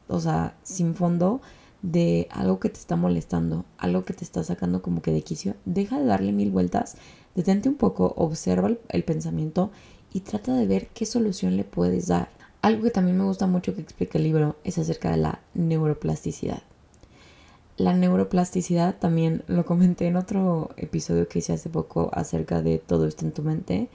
o 0.07 0.19
sea, 0.19 0.55
sin 0.63 0.95
fondo 0.95 1.41
de 1.81 2.27
algo 2.31 2.59
que 2.59 2.69
te 2.69 2.79
está 2.79 2.95
molestando, 2.95 3.65
algo 3.77 4.05
que 4.05 4.13
te 4.13 4.23
está 4.23 4.43
sacando 4.43 4.81
como 4.81 5.01
que 5.01 5.11
de 5.11 5.23
quicio. 5.23 5.55
Deja 5.65 5.99
de 5.99 6.05
darle 6.05 6.31
mil 6.31 6.51
vueltas, 6.51 6.95
detente 7.35 7.69
un 7.69 7.75
poco, 7.75 8.13
observa 8.17 8.67
el, 8.67 8.79
el 8.89 9.03
pensamiento 9.03 9.71
y 10.13 10.19
trata 10.19 10.53
de 10.53 10.67
ver 10.67 10.87
qué 10.87 11.05
solución 11.05 11.57
le 11.57 11.63
puedes 11.63 12.07
dar. 12.07 12.29
Algo 12.61 12.83
que 12.83 12.91
también 12.91 13.17
me 13.17 13.23
gusta 13.23 13.47
mucho 13.47 13.73
que 13.73 13.81
explica 13.81 14.19
el 14.19 14.25
libro 14.25 14.55
es 14.63 14.77
acerca 14.77 15.09
de 15.11 15.17
la 15.17 15.39
neuroplasticidad. 15.55 16.61
La 17.81 17.93
neuroplasticidad 17.93 18.99
también 18.99 19.43
lo 19.47 19.65
comenté 19.65 20.05
en 20.05 20.15
otro 20.15 20.69
episodio 20.77 21.27
que 21.27 21.39
hice 21.39 21.53
hace 21.53 21.67
poco 21.67 22.11
acerca 22.13 22.61
de 22.61 22.77
todo 22.77 23.07
esto 23.07 23.25
en 23.25 23.31
tu 23.31 23.41
mente. 23.41 23.89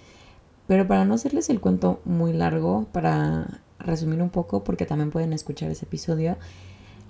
Pero 0.67 0.89
para 0.89 1.05
no 1.05 1.15
hacerles 1.15 1.51
el 1.51 1.61
cuento 1.61 2.01
muy 2.05 2.33
largo, 2.33 2.89
para 2.91 3.61
resumir 3.79 4.21
un 4.23 4.31
poco, 4.31 4.65
porque 4.65 4.87
también 4.87 5.13
pueden 5.13 5.33
escuchar 5.33 5.71
ese 5.71 5.85
episodio, 5.85 6.37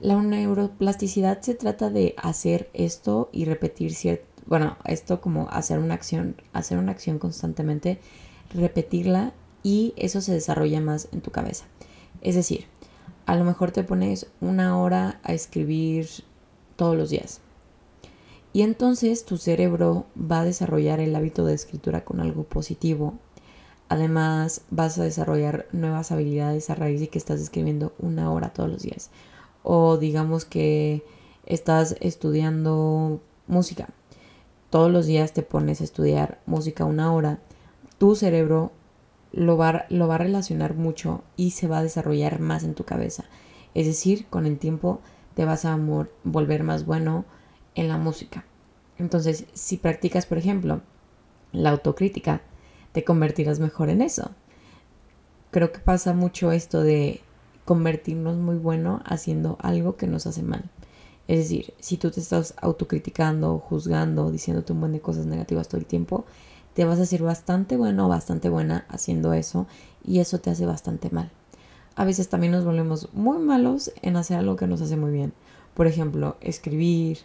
la 0.02 0.20
neuroplasticidad 0.20 1.40
se 1.40 1.54
trata 1.54 1.88
de 1.88 2.14
hacer 2.18 2.68
esto 2.74 3.30
y 3.32 3.46
repetir 3.46 3.94
cierto, 3.94 4.26
bueno, 4.44 4.76
esto 4.84 5.22
como 5.22 5.48
hacer 5.48 5.78
una 5.78 5.94
acción, 5.94 6.36
hacer 6.52 6.76
una 6.76 6.92
acción 6.92 7.18
constantemente, 7.18 8.00
repetirla 8.52 9.32
y 9.62 9.94
eso 9.96 10.20
se 10.20 10.34
desarrolla 10.34 10.82
más 10.82 11.08
en 11.12 11.22
tu 11.22 11.30
cabeza. 11.30 11.64
Es 12.20 12.34
decir, 12.34 12.66
a 13.24 13.34
lo 13.34 13.44
mejor 13.44 13.70
te 13.70 13.82
pones 13.82 14.26
una 14.42 14.78
hora 14.78 15.20
a 15.22 15.32
escribir 15.32 16.06
todos 16.76 16.96
los 16.96 17.10
días. 17.10 17.40
Y 18.52 18.62
entonces 18.62 19.24
tu 19.24 19.36
cerebro 19.36 20.06
va 20.18 20.40
a 20.40 20.44
desarrollar 20.44 21.00
el 21.00 21.14
hábito 21.14 21.44
de 21.44 21.52
escritura 21.52 22.04
con 22.04 22.20
algo 22.20 22.44
positivo. 22.44 23.14
Además, 23.88 24.62
vas 24.70 24.98
a 24.98 25.04
desarrollar 25.04 25.66
nuevas 25.72 26.10
habilidades 26.10 26.70
a 26.70 26.74
raíz 26.74 27.00
de 27.00 27.08
que 27.08 27.18
estás 27.18 27.40
escribiendo 27.40 27.92
una 27.98 28.32
hora 28.32 28.54
todos 28.54 28.70
los 28.70 28.82
días. 28.82 29.10
O 29.62 29.98
digamos 29.98 30.46
que 30.46 31.04
estás 31.44 31.96
estudiando 32.00 33.20
música. 33.46 33.90
Todos 34.70 34.90
los 34.90 35.04
días 35.04 35.32
te 35.32 35.42
pones 35.42 35.80
a 35.80 35.84
estudiar 35.84 36.40
música 36.46 36.84
una 36.84 37.12
hora. 37.12 37.40
Tu 37.98 38.16
cerebro 38.16 38.72
lo 39.32 39.56
va, 39.58 39.84
lo 39.90 40.08
va 40.08 40.14
a 40.14 40.18
relacionar 40.18 40.74
mucho 40.74 41.22
y 41.36 41.50
se 41.50 41.68
va 41.68 41.78
a 41.78 41.82
desarrollar 41.82 42.40
más 42.40 42.64
en 42.64 42.74
tu 42.74 42.84
cabeza. 42.84 43.24
Es 43.74 43.86
decir, 43.86 44.26
con 44.28 44.46
el 44.46 44.58
tiempo 44.58 45.00
te 45.37 45.44
vas 45.44 45.66
a 45.66 45.79
volver 46.25 46.64
más 46.64 46.87
bueno 46.87 47.27
en 47.75 47.88
la 47.88 47.99
música. 47.99 48.46
Entonces, 48.99 49.44
si 49.53 49.77
practicas, 49.77 50.25
por 50.25 50.38
ejemplo, 50.38 50.81
la 51.53 51.70
autocrítica, 51.70 52.40
te 52.92 53.05
convertirás 53.05 53.61
mejor 53.61 53.90
en 53.90 54.01
eso. 54.01 54.31
Creo 55.51 55.72
que 55.72 55.79
pasa 55.79 56.14
mucho 56.14 56.53
esto 56.53 56.81
de 56.81 57.20
convertirnos 57.66 58.38
muy 58.38 58.57
bueno 58.57 59.03
haciendo 59.05 59.59
algo 59.61 59.96
que 59.96 60.07
nos 60.07 60.27
hace 60.27 60.42
mal. 60.42 60.70
Es 61.29 61.40
decir, 61.40 61.75
si 61.81 61.99
tú 61.99 62.11
te 62.11 62.20
estás 62.20 62.55
autocriticando, 62.62 63.59
juzgando, 63.59 64.31
diciéndote 64.31 64.72
un 64.72 64.81
buen 64.81 64.92
de 64.92 65.01
cosas 65.01 65.27
negativas 65.27 65.68
todo 65.68 65.79
el 65.79 65.87
tiempo, 65.87 66.25
te 66.72 66.87
vas 66.87 66.99
a 66.99 67.03
hacer 67.03 67.22
bastante 67.22 67.77
bueno 67.77 68.07
o 68.07 68.09
bastante 68.09 68.49
buena 68.49 68.87
haciendo 68.88 69.35
eso 69.35 69.66
y 70.03 70.20
eso 70.20 70.38
te 70.38 70.49
hace 70.49 70.64
bastante 70.64 71.11
mal. 71.11 71.31
A 71.96 72.04
veces 72.04 72.28
también 72.28 72.52
nos 72.52 72.64
volvemos 72.64 73.09
muy 73.14 73.38
malos 73.38 73.90
en 74.02 74.16
hacer 74.16 74.37
algo 74.37 74.56
que 74.56 74.66
nos 74.66 74.82
hace 74.82 74.96
muy 74.96 75.12
bien. 75.12 75.32
Por 75.74 75.87
ejemplo, 75.87 76.37
escribir, 76.42 77.18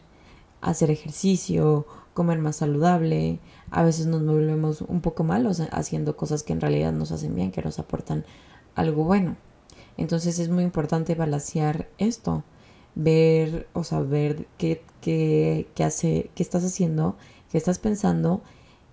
hacer 0.61 0.89
ejercicio, 0.89 1.85
comer 2.13 2.39
más 2.39 2.55
saludable. 2.55 3.39
A 3.69 3.83
veces 3.83 4.07
nos 4.07 4.25
volvemos 4.25 4.79
un 4.81 5.01
poco 5.01 5.25
malos 5.25 5.59
haciendo 5.59 6.15
cosas 6.15 6.43
que 6.43 6.53
en 6.53 6.61
realidad 6.61 6.93
nos 6.93 7.11
hacen 7.11 7.35
bien, 7.35 7.51
que 7.51 7.61
nos 7.61 7.79
aportan 7.79 8.23
algo 8.73 9.03
bueno. 9.03 9.35
Entonces 9.97 10.39
es 10.39 10.47
muy 10.47 10.63
importante 10.63 11.15
balancear 11.15 11.89
esto, 11.97 12.45
ver 12.95 13.67
o 13.73 13.83
saber 13.83 14.47
qué, 14.57 14.81
qué, 15.01 15.67
qué, 15.75 15.83
hace, 15.83 16.31
qué 16.33 16.43
estás 16.43 16.63
haciendo, 16.63 17.17
qué 17.51 17.57
estás 17.57 17.77
pensando 17.77 18.41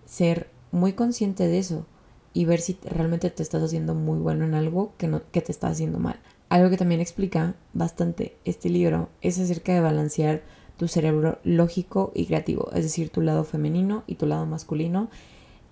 ser 0.06 0.50
muy 0.72 0.94
consciente 0.94 1.46
de 1.46 1.58
eso 1.60 1.86
y 2.32 2.44
ver 2.44 2.60
si 2.60 2.78
realmente 2.84 3.30
te 3.30 3.42
estás 3.42 3.62
haciendo 3.62 3.94
muy 3.94 4.18
bueno 4.18 4.44
en 4.44 4.54
algo 4.54 4.92
que, 4.98 5.08
no, 5.08 5.22
que 5.32 5.40
te 5.40 5.52
está 5.52 5.68
haciendo 5.68 5.98
mal. 5.98 6.20
Algo 6.48 6.70
que 6.70 6.76
también 6.76 7.00
explica 7.00 7.54
bastante 7.74 8.36
este 8.44 8.70
libro 8.70 9.08
es 9.20 9.38
acerca 9.38 9.74
de 9.74 9.80
balancear 9.80 10.42
tu 10.78 10.88
cerebro 10.88 11.38
lógico 11.42 12.12
y 12.14 12.26
creativo, 12.26 12.70
es 12.72 12.84
decir, 12.84 13.10
tu 13.10 13.20
lado 13.20 13.44
femenino 13.44 14.04
y 14.06 14.14
tu 14.14 14.26
lado 14.26 14.46
masculino. 14.46 15.08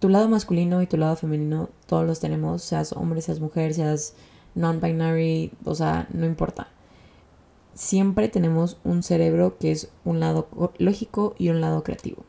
Tu 0.01 0.11
lado 0.11 0.29
masculino 0.29 0.83
y 0.83 0.87
tu 0.87 0.99
lado 0.99 1.17
femenino 1.17 1.71
todos 1.87 2.07
los 2.07 2.21
tenemos, 2.21 2.63
seas 2.63 2.93
hombre, 2.93 3.23
seas 3.23 3.41
mujer, 3.41 3.73
seas 3.73 4.15
non-binary, 4.55 5.53
o 5.65 5.75
sea, 5.75 6.09
no 6.13 6.27
importa. 6.27 6.69
Siempre 7.73 8.29
tenemos 8.29 8.79
un 8.85 9.03
cerebro 9.03 9.57
que 9.59 9.71
es 9.71 9.89
un 10.05 10.21
lado 10.21 10.49
lógico 10.79 11.35
y 11.39 11.49
un 11.49 11.61
lado 11.61 11.83
creativo. 11.83 12.25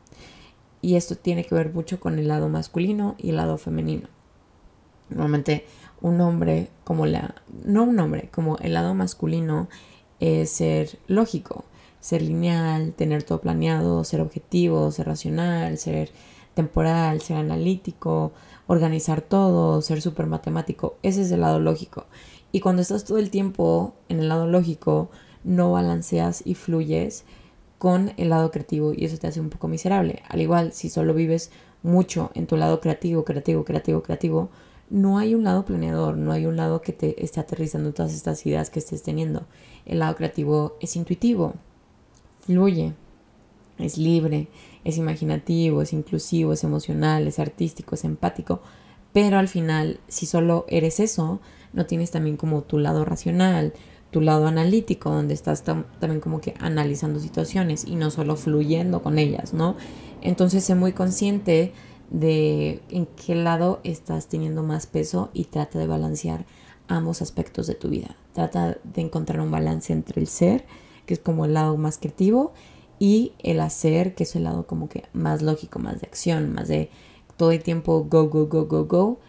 Y 0.82 0.96
esto 0.96 1.16
tiene 1.16 1.44
que 1.44 1.56
ver 1.56 1.74
mucho 1.74 2.00
con 2.00 2.20
el 2.20 2.28
lado 2.28 2.48
masculino 2.48 3.16
y 3.18 3.32
el 3.32 3.38
lado 3.38 3.58
femenino. 3.58 4.08
Normalmente 5.10 5.66
un 6.02 6.20
hombre 6.22 6.70
como 6.84 7.06
la... 7.06 7.36
No 7.66 7.84
un 7.84 8.00
hombre, 8.00 8.30
como 8.32 8.58
el 8.58 8.74
lado 8.74 8.94
masculino 8.94 9.68
es 10.20 10.50
ser 10.50 11.00
lógico, 11.08 11.66
ser 12.00 12.22
lineal, 12.22 12.94
tener 12.94 13.24
todo 13.24 13.42
planeado, 13.42 14.04
ser 14.04 14.22
objetivo, 14.22 14.92
ser 14.92 15.08
racional, 15.08 15.78
ser 15.78 16.12
temporal, 16.54 17.22
ser 17.22 17.38
analítico, 17.38 18.32
organizar 18.66 19.22
todo, 19.22 19.82
ser 19.82 20.02
súper 20.02 20.28
matemático. 20.28 20.98
Ese 21.04 21.22
es 21.22 21.32
el 21.32 21.42
lado 21.42 21.60
lógico. 21.60 22.06
Y 22.52 22.62
cuando 22.62 22.82
estás 22.82 23.06
todo 23.06 23.18
el 23.18 23.30
tiempo 23.30 23.94
en 24.10 24.20
el 24.20 24.30
lado 24.30 24.48
lógico, 24.48 25.10
no 25.44 25.72
balanceas 25.72 26.42
y 26.46 26.56
fluyes 26.56 27.26
con 27.78 28.14
el 28.18 28.30
lado 28.30 28.52
creativo 28.52 28.94
y 28.94 29.06
eso 29.06 29.18
te 29.18 29.28
hace 29.28 29.40
un 29.40 29.50
poco 29.50 29.68
miserable. 29.68 30.24
Al 30.28 30.42
igual, 30.42 30.74
si 30.74 30.90
solo 30.90 31.14
vives 31.14 31.52
mucho 31.84 32.32
en 32.34 32.48
tu 32.48 32.58
lado 32.58 32.80
creativo, 32.80 33.24
creativo, 33.24 33.64
creativo, 33.64 34.02
creativo, 34.02 34.50
no 34.90 35.18
hay 35.18 35.36
un 35.36 35.44
lado 35.44 35.66
planeador, 35.66 36.18
no 36.18 36.32
hay 36.32 36.46
un 36.46 36.56
lado 36.56 36.82
que 36.82 36.94
te 36.94 37.24
esté 37.24 37.40
aterrizando 37.40 37.94
todas 37.94 38.14
estas 38.14 38.46
ideas 38.46 38.70
que 38.70 38.80
estés 38.80 39.04
teniendo. 39.04 39.46
El 39.86 40.00
lado 40.00 40.16
creativo 40.16 40.78
es 40.80 40.96
intuitivo, 40.96 41.56
fluye, 42.42 42.94
es 43.78 43.98
libre, 43.98 44.48
es 44.84 44.98
imaginativo, 44.98 45.82
es 45.82 45.94
inclusivo, 45.94 46.54
es 46.54 46.64
emocional, 46.64 47.28
es 47.28 47.40
artístico, 47.40 47.96
es 47.96 48.04
empático, 48.04 48.62
pero 49.14 49.38
al 49.38 49.48
final, 49.48 50.00
si 50.08 50.26
solo 50.26 50.66
eres 50.70 51.00
eso, 51.00 51.40
no 51.74 51.86
tienes 51.86 52.12
también 52.12 52.38
como 52.38 52.64
tu 52.64 52.78
lado 52.78 53.04
racional, 53.04 53.74
tu 54.12 54.22
lado 54.22 54.48
analítico, 54.48 55.10
donde 55.10 55.34
estás 55.34 55.64
también 55.64 56.22
como 56.22 56.40
que 56.40 56.54
analizando 56.60 57.20
situaciones 57.20 57.86
y 57.86 57.96
no 57.96 58.10
solo 58.10 58.36
fluyendo 58.36 59.02
con 59.04 59.20
ellas, 59.20 59.54
¿no? 59.54 59.76
Entonces, 60.22 60.64
sé 60.64 60.76
muy 60.76 60.94
consciente 60.94 61.74
de 62.10 62.82
en 62.90 63.06
qué 63.06 63.36
lado 63.36 63.80
estás 63.84 64.28
teniendo 64.28 64.64
más 64.64 64.88
peso 64.88 65.30
y 65.34 65.46
trata 65.46 65.80
de 65.80 65.88
balancear 65.88 66.46
ambos 66.88 67.22
aspectos 67.22 67.68
de 67.68 67.76
tu 67.76 67.90
vida. 67.90 68.16
Trata 68.34 68.78
de 68.84 69.02
encontrar 69.02 69.42
un 69.42 69.52
balance 69.52 69.92
entre 69.94 70.22
el 70.22 70.28
ser, 70.28 70.66
que 71.06 71.14
es 71.14 71.20
como 71.20 71.46
el 71.46 71.54
lado 71.54 71.78
más 71.78 71.98
creativo, 71.98 72.54
y 73.00 73.34
el 73.40 73.60
hacer, 73.60 74.16
que 74.16 74.24
es 74.24 74.36
el 74.36 74.44
lado 74.44 74.66
como 74.66 74.90
que 74.90 75.04
más 75.14 75.42
lógico, 75.42 75.80
más 75.80 76.02
de 76.02 76.08
acción, 76.08 76.54
más 76.54 76.68
de 76.68 76.90
todo 77.36 77.52
el 77.52 77.62
tiempo 77.62 78.06
go, 78.10 78.28
go, 78.30 78.48
go, 78.48 78.66
go, 78.66 78.86
go. 78.86 79.20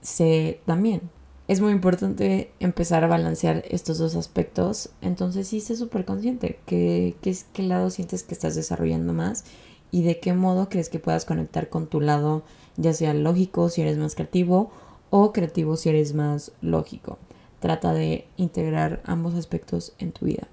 Se 0.00 0.60
también. 0.66 1.02
Es 1.48 1.60
muy 1.60 1.70
importante 1.70 2.50
empezar 2.58 3.04
a 3.04 3.06
balancear 3.06 3.62
estos 3.68 3.98
dos 3.98 4.16
aspectos. 4.16 4.90
Entonces 5.00 5.46
sí, 5.46 5.60
sé 5.60 5.76
súper 5.76 6.04
consciente 6.04 6.58
que, 6.66 7.16
que, 7.20 7.36
qué 7.52 7.62
lado 7.62 7.90
sientes 7.90 8.24
que 8.24 8.34
estás 8.34 8.56
desarrollando 8.56 9.12
más 9.12 9.44
y 9.90 10.02
de 10.02 10.20
qué 10.20 10.32
modo 10.32 10.68
crees 10.68 10.88
que 10.88 10.98
puedas 10.98 11.24
conectar 11.24 11.68
con 11.68 11.86
tu 11.86 12.00
lado, 12.00 12.42
ya 12.76 12.92
sea 12.92 13.14
lógico 13.14 13.68
si 13.68 13.82
eres 13.82 13.98
más 13.98 14.14
creativo 14.14 14.70
o 15.10 15.32
creativo 15.32 15.76
si 15.76 15.88
eres 15.88 16.14
más 16.14 16.52
lógico. 16.60 17.18
Trata 17.60 17.94
de 17.94 18.26
integrar 18.36 19.00
ambos 19.04 19.34
aspectos 19.34 19.94
en 19.98 20.12
tu 20.12 20.26
vida. 20.26 20.48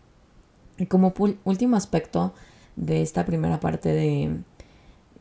Y 0.77 0.85
como 0.85 1.13
último 1.43 1.75
aspecto 1.75 2.33
de 2.75 3.01
esta 3.01 3.25
primera 3.25 3.59
parte 3.59 3.89
de, 3.89 4.39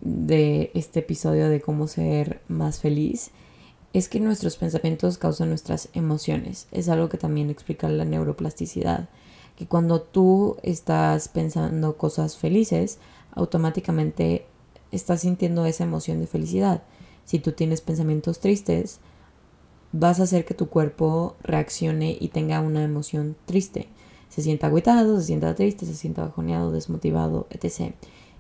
de 0.01 0.71
este 0.75 1.01
episodio 1.01 1.49
de 1.49 1.61
cómo 1.61 1.87
ser 1.87 2.41
más 2.49 2.81
feliz, 2.81 3.31
es 3.93 4.09
que 4.09 4.21
nuestros 4.21 4.57
pensamientos 4.57 5.19
causan 5.19 5.51
nuestras 5.51 5.89
emociones. 5.93 6.67
Es 6.73 6.89
algo 6.89 7.09
que 7.09 7.19
también 7.19 7.51
explica 7.51 7.89
la 7.89 8.05
neuroplasticidad, 8.05 9.09
que 9.57 9.67
cuando 9.67 10.01
tú 10.01 10.57
estás 10.63 11.29
pensando 11.29 11.97
cosas 11.97 12.37
felices, 12.37 12.99
automáticamente 13.33 14.47
estás 14.91 15.23
sintiendo 15.23 15.67
esa 15.67 15.85
emoción 15.85 16.21
de 16.21 16.27
felicidad. 16.27 16.83
Si 17.25 17.39
tú 17.39 17.53
tienes 17.53 17.81
pensamientos 17.81 18.41
tristes, 18.41 19.01
vas 19.93 20.21
a 20.21 20.25
hacer 20.25 20.45
que 20.45 20.55
tu 20.55 20.69
cuerpo 20.69 21.37
reaccione 21.43 22.17
y 22.19 22.29
tenga 22.29 22.61
una 22.61 22.83
emoción 22.83 23.37
triste. 23.47 23.89
Se 24.29 24.43
sienta 24.43 24.67
agüitado, 24.67 25.21
se 25.21 25.27
sienta 25.27 25.55
triste, 25.55 25.87
se 25.87 25.95
sienta 25.95 26.23
bajoneado, 26.23 26.73
desmotivado, 26.73 27.47
etc. 27.51 27.95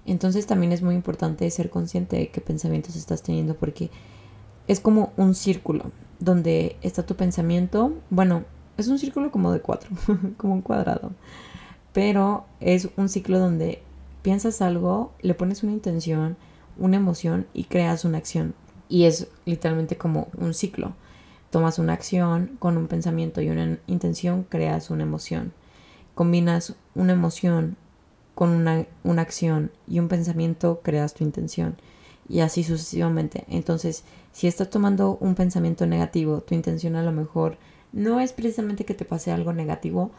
Entonces 0.07 0.47
también 0.47 0.73
es 0.73 0.83
muy 0.83 0.95
importante 0.95 1.51
ser 1.51 1.71
consciente 1.71 2.17
de 2.17 2.31
qué 2.31 2.41
pensamientos 2.41 2.97
estás 2.97 3.23
teniendo 3.23 3.55
porque 3.55 3.91
es 4.67 4.81
como 4.81 5.13
un 5.17 5.35
círculo 5.35 5.91
donde 6.19 6.77
está 6.83 7.05
tu 7.05 7.15
pensamiento. 7.17 7.93
Bueno, 8.11 8.45
es 8.83 8.89
un 8.89 8.99
círculo 8.99 9.31
como 9.31 9.53
de 9.53 9.61
cuatro, 9.61 9.91
como 10.37 10.55
un 10.55 10.63
cuadrado. 10.63 11.13
Pero 11.93 12.45
es 12.61 12.89
un 12.97 13.09
ciclo 13.09 13.39
donde 13.39 13.83
piensas 14.23 14.63
algo, 14.63 15.13
le 15.21 15.35
pones 15.35 15.63
una 15.63 15.73
intención, 15.73 16.37
una 16.79 16.97
emoción 16.97 17.47
y 17.53 17.65
creas 17.65 18.05
una 18.05 18.19
acción. 18.19 18.55
Y 18.89 19.05
es 19.05 19.29
literalmente 19.45 19.97
como 19.97 20.29
un 20.37 20.55
ciclo. 20.55 20.93
Tomas 21.51 21.79
una 21.79 21.93
acción 21.93 22.57
con 22.59 22.77
un 22.77 22.89
pensamiento 22.89 23.43
y 23.43 23.51
una 23.51 23.79
intención, 23.87 24.45
creas 24.49 24.91
una 24.91 25.03
emoción. 25.03 25.53
Combinas 26.15 26.75
una 26.95 27.13
emoción 27.13 27.77
con 28.35 28.51
una, 28.51 28.87
una 29.03 29.23
acción 29.23 29.71
y 29.87 29.99
un 29.99 30.09
pensamiento, 30.09 30.81
creas 30.83 31.15
tu 31.15 31.25
intención. 31.25 31.77
Y 32.29 32.41
así 32.41 32.65
sucesivamente. 32.65 33.45
Entonces, 33.49 34.05
si 34.33 34.47
estás 34.47 34.71
tomando 34.71 35.19
un 35.21 35.35
pensamiento 35.35 35.87
negativo, 35.87 36.41
tu 36.41 36.55
intención 36.55 36.97
a 36.97 37.03
lo 37.03 37.13
mejor 37.13 37.59
no 37.93 38.21
es 38.21 38.33
precisamente 38.33 38.85
que 38.85 38.95
te 38.95 39.05
pase 39.05 39.33
algo 39.33 39.53
negativo, 39.53 40.11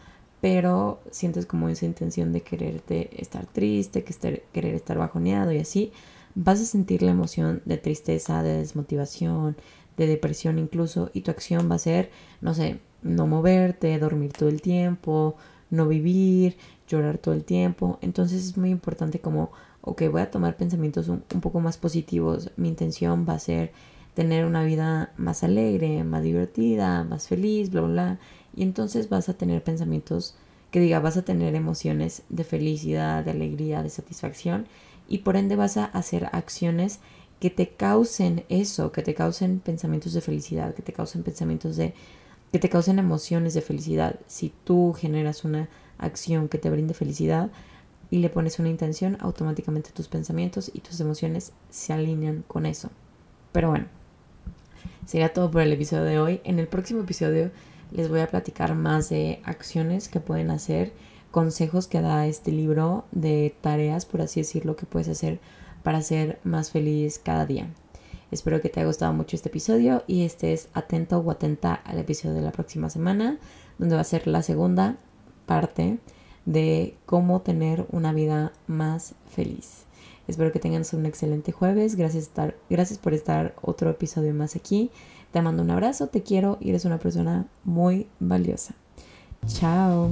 pero 0.42 1.00
sientes 1.10 1.46
como 1.46 1.70
esa 1.70 1.86
intención 1.86 2.34
de 2.34 2.42
quererte 2.42 3.10
estar 3.22 3.46
triste, 3.46 4.04
que 4.04 4.44
querer 4.52 4.76
estar 4.76 4.98
bajoneado 4.98 5.52
y 5.52 5.60
así, 5.60 5.92
vas 6.36 6.60
a 6.60 6.66
sentir 6.66 7.02
la 7.02 7.12
emoción 7.12 7.62
de 7.66 7.78
tristeza, 7.78 8.44
de 8.44 8.58
desmotivación, 8.58 9.56
de 9.98 10.08
depresión 10.08 10.60
incluso, 10.60 11.12
y 11.14 11.22
tu 11.22 11.32
acción 11.32 11.70
va 11.70 11.76
a 11.76 11.80
ser, 11.80 12.12
no 12.42 12.54
sé, 12.54 12.80
no 13.04 13.28
moverte, 13.28 13.98
dormir 14.00 14.34
todo 14.34 14.50
el 14.50 14.62
tiempo, 14.62 15.36
no 15.70 15.88
vivir, 15.88 16.58
llorar 16.88 17.18
todo 17.18 17.34
el 17.34 17.44
tiempo. 17.44 17.98
Entonces 18.02 18.44
es 18.44 18.58
muy 18.58 18.70
importante 18.70 19.20
como, 19.20 19.52
ok, 19.82 20.04
voy 20.12 20.22
a 20.22 20.32
tomar 20.32 20.58
pensamientos 20.58 21.08
un, 21.08 21.24
un 21.34 21.42
poco 21.42 21.60
más 21.60 21.78
positivos. 21.78 22.52
Mi 22.58 22.70
intención 22.70 23.26
va 23.28 23.34
a 23.34 23.40
ser 23.40 23.72
tener 24.13 24.45
una 24.45 24.63
vida 24.63 25.13
más 25.17 25.43
alegre, 25.43 26.04
más 26.04 26.23
divertida, 26.23 27.04
más 27.04 27.28
feliz, 27.28 27.71
bla, 27.71 27.82
bla, 27.82 27.91
bla. 27.91 28.19
Y 28.56 28.63
entonces 28.63 29.10
vas 29.10 29.30
a 29.30 29.34
tener 29.34 29.63
pensamientos 29.63 30.36
que 30.71 30.80
diga, 30.80 30.99
vas 30.99 31.17
a 31.17 31.23
tener 31.23 31.56
emociones 31.56 32.23
de 32.30 32.43
felicidad, 32.43 33.23
de 33.23 33.32
alegría, 33.32 33.84
de 33.84 33.89
satisfacción 33.89 34.67
y 35.08 35.19
por 35.19 35.36
ende 35.36 35.56
vas 35.56 35.78
a 35.78 35.86
hacer 35.86 36.30
acciones 36.32 36.99
que 37.39 37.49
te 37.49 37.69
causen 37.69 38.45
eso, 38.49 38.91
que 38.91 39.02
te 39.02 39.13
causen 39.13 39.60
pensamientos 39.60 40.13
de 40.13 40.21
felicidad, 40.21 40.73
que 40.73 40.82
te 40.82 40.93
causen 40.93 41.23
pensamientos 41.23 41.76
de 41.76 41.93
que 42.52 42.60
te 42.60 42.69
causen 42.69 42.99
emociones 42.99 43.54
de 43.54 43.62
felicidad. 43.62 44.19
Si 44.28 44.54
tú 44.63 44.93
generas 44.93 45.43
una 45.43 45.69
acción 45.97 46.47
que 46.47 46.58
te 46.58 46.69
brinde 46.69 46.93
felicidad 46.93 47.52
y 48.10 48.19
le 48.19 48.30
pones 48.30 48.60
una 48.60 48.69
intención, 48.69 49.17
automáticamente 49.19 49.91
tus 49.91 50.08
pensamientos 50.08 50.71
y 50.73 50.80
tus 50.80 50.99
emociones 50.99 51.52
se 51.69 51.93
alinean 51.93 52.43
con 52.47 52.65
eso. 52.65 52.91
Pero 53.52 53.69
bueno, 53.69 53.86
sería 55.06 55.34
todo 55.34 55.52
por 55.52 55.62
el 55.62 55.74
episodio 55.74 56.04
de 56.04 56.20
hoy. 56.20 56.42
En 56.44 56.60
el 56.60 56.68
próximo 56.68 57.02
episodio 57.02 57.52
les 57.92 58.10
voy 58.10 58.22
a 58.22 58.28
platicar 58.28 58.76
más 58.76 59.10
de 59.10 59.42
acciones 59.44 60.10
que 60.10 60.20
pueden 60.20 60.52
hacer, 60.52 60.94
consejos 61.32 61.88
que 61.88 62.02
da 62.02 62.28
este 62.28 62.52
libro 62.52 63.06
de 63.12 63.56
tareas, 63.62 64.06
por 64.06 64.22
así 64.22 64.42
decirlo, 64.42 64.76
que 64.76 64.86
puedes 64.86 65.10
hacer 65.10 65.39
para 65.84 66.02
ser 66.02 66.39
más 66.44 66.72
feliz 66.72 67.20
cada 67.20 67.46
día. 67.46 67.68
Espero 68.32 68.62
que 68.62 68.70
te 68.70 68.80
haya 68.80 68.88
gustado 68.88 69.13
mucho 69.13 69.36
este 69.36 69.50
episodio 69.50 70.04
y 70.08 70.24
estés 70.24 70.70
atento 70.74 71.20
o 71.20 71.30
atenta 71.30 71.76
al 71.76 72.00
episodio 72.00 72.36
de 72.36 72.42
la 72.42 72.52
próxima 72.52 72.89
semana, 72.89 73.38
donde 73.78 73.96
va 73.96 74.02
a 74.02 74.06
ser 74.06 74.26
la 74.26 74.42
segunda 74.42 74.98
parte 75.46 76.00
de 76.46 76.96
cómo 77.06 77.42
tener 77.42 77.86
una 77.92 78.12
vida 78.12 78.52
más 78.66 79.13
feliz. 79.30 79.83
Espero 80.28 80.52
que 80.52 80.60
tengan 80.60 80.84
un 80.94 81.06
excelente 81.06 81.52
jueves. 81.52 81.96
Gracias, 81.96 82.30
gracias 82.70 83.00
por 83.00 83.14
estar 83.14 83.56
otro 83.62 83.90
episodio 83.90 84.34
más 84.34 84.56
aquí. 84.56 84.92
Te 85.32 85.42
mando 85.42 85.64
un 85.64 85.72
abrazo, 85.72 86.08
te 86.08 86.22
quiero 86.22 86.58
y 86.62 86.70
eres 86.70 86.86
una 86.86 87.00
persona 87.00 87.48
muy 87.64 88.08
valiosa. 88.20 88.76
Chao. 89.48 90.12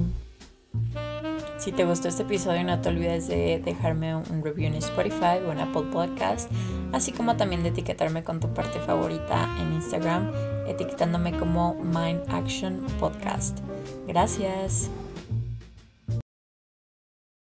Si 1.57 1.71
te 1.71 1.85
gustó 1.85 2.07
este 2.07 2.23
episodio, 2.23 2.63
no 2.63 2.81
te 2.81 2.89
olvides 2.89 3.27
de 3.27 3.61
dejarme 3.63 4.15
un 4.15 4.43
review 4.43 4.67
en 4.67 4.73
Spotify 4.75 5.37
o 5.45 5.51
en 5.51 5.59
Apple 5.59 5.83
Podcast, 5.91 6.49
así 6.91 7.11
como 7.11 7.37
también 7.37 7.61
de 7.61 7.69
etiquetarme 7.69 8.23
con 8.23 8.39
tu 8.39 8.51
parte 8.53 8.79
favorita 8.79 9.47
en 9.59 9.73
Instagram, 9.73 10.31
etiquetándome 10.67 11.37
como 11.37 11.75
Mind 11.75 12.23
Action 12.29 12.81
Podcast. 12.99 13.59
Gracias. 14.07 14.89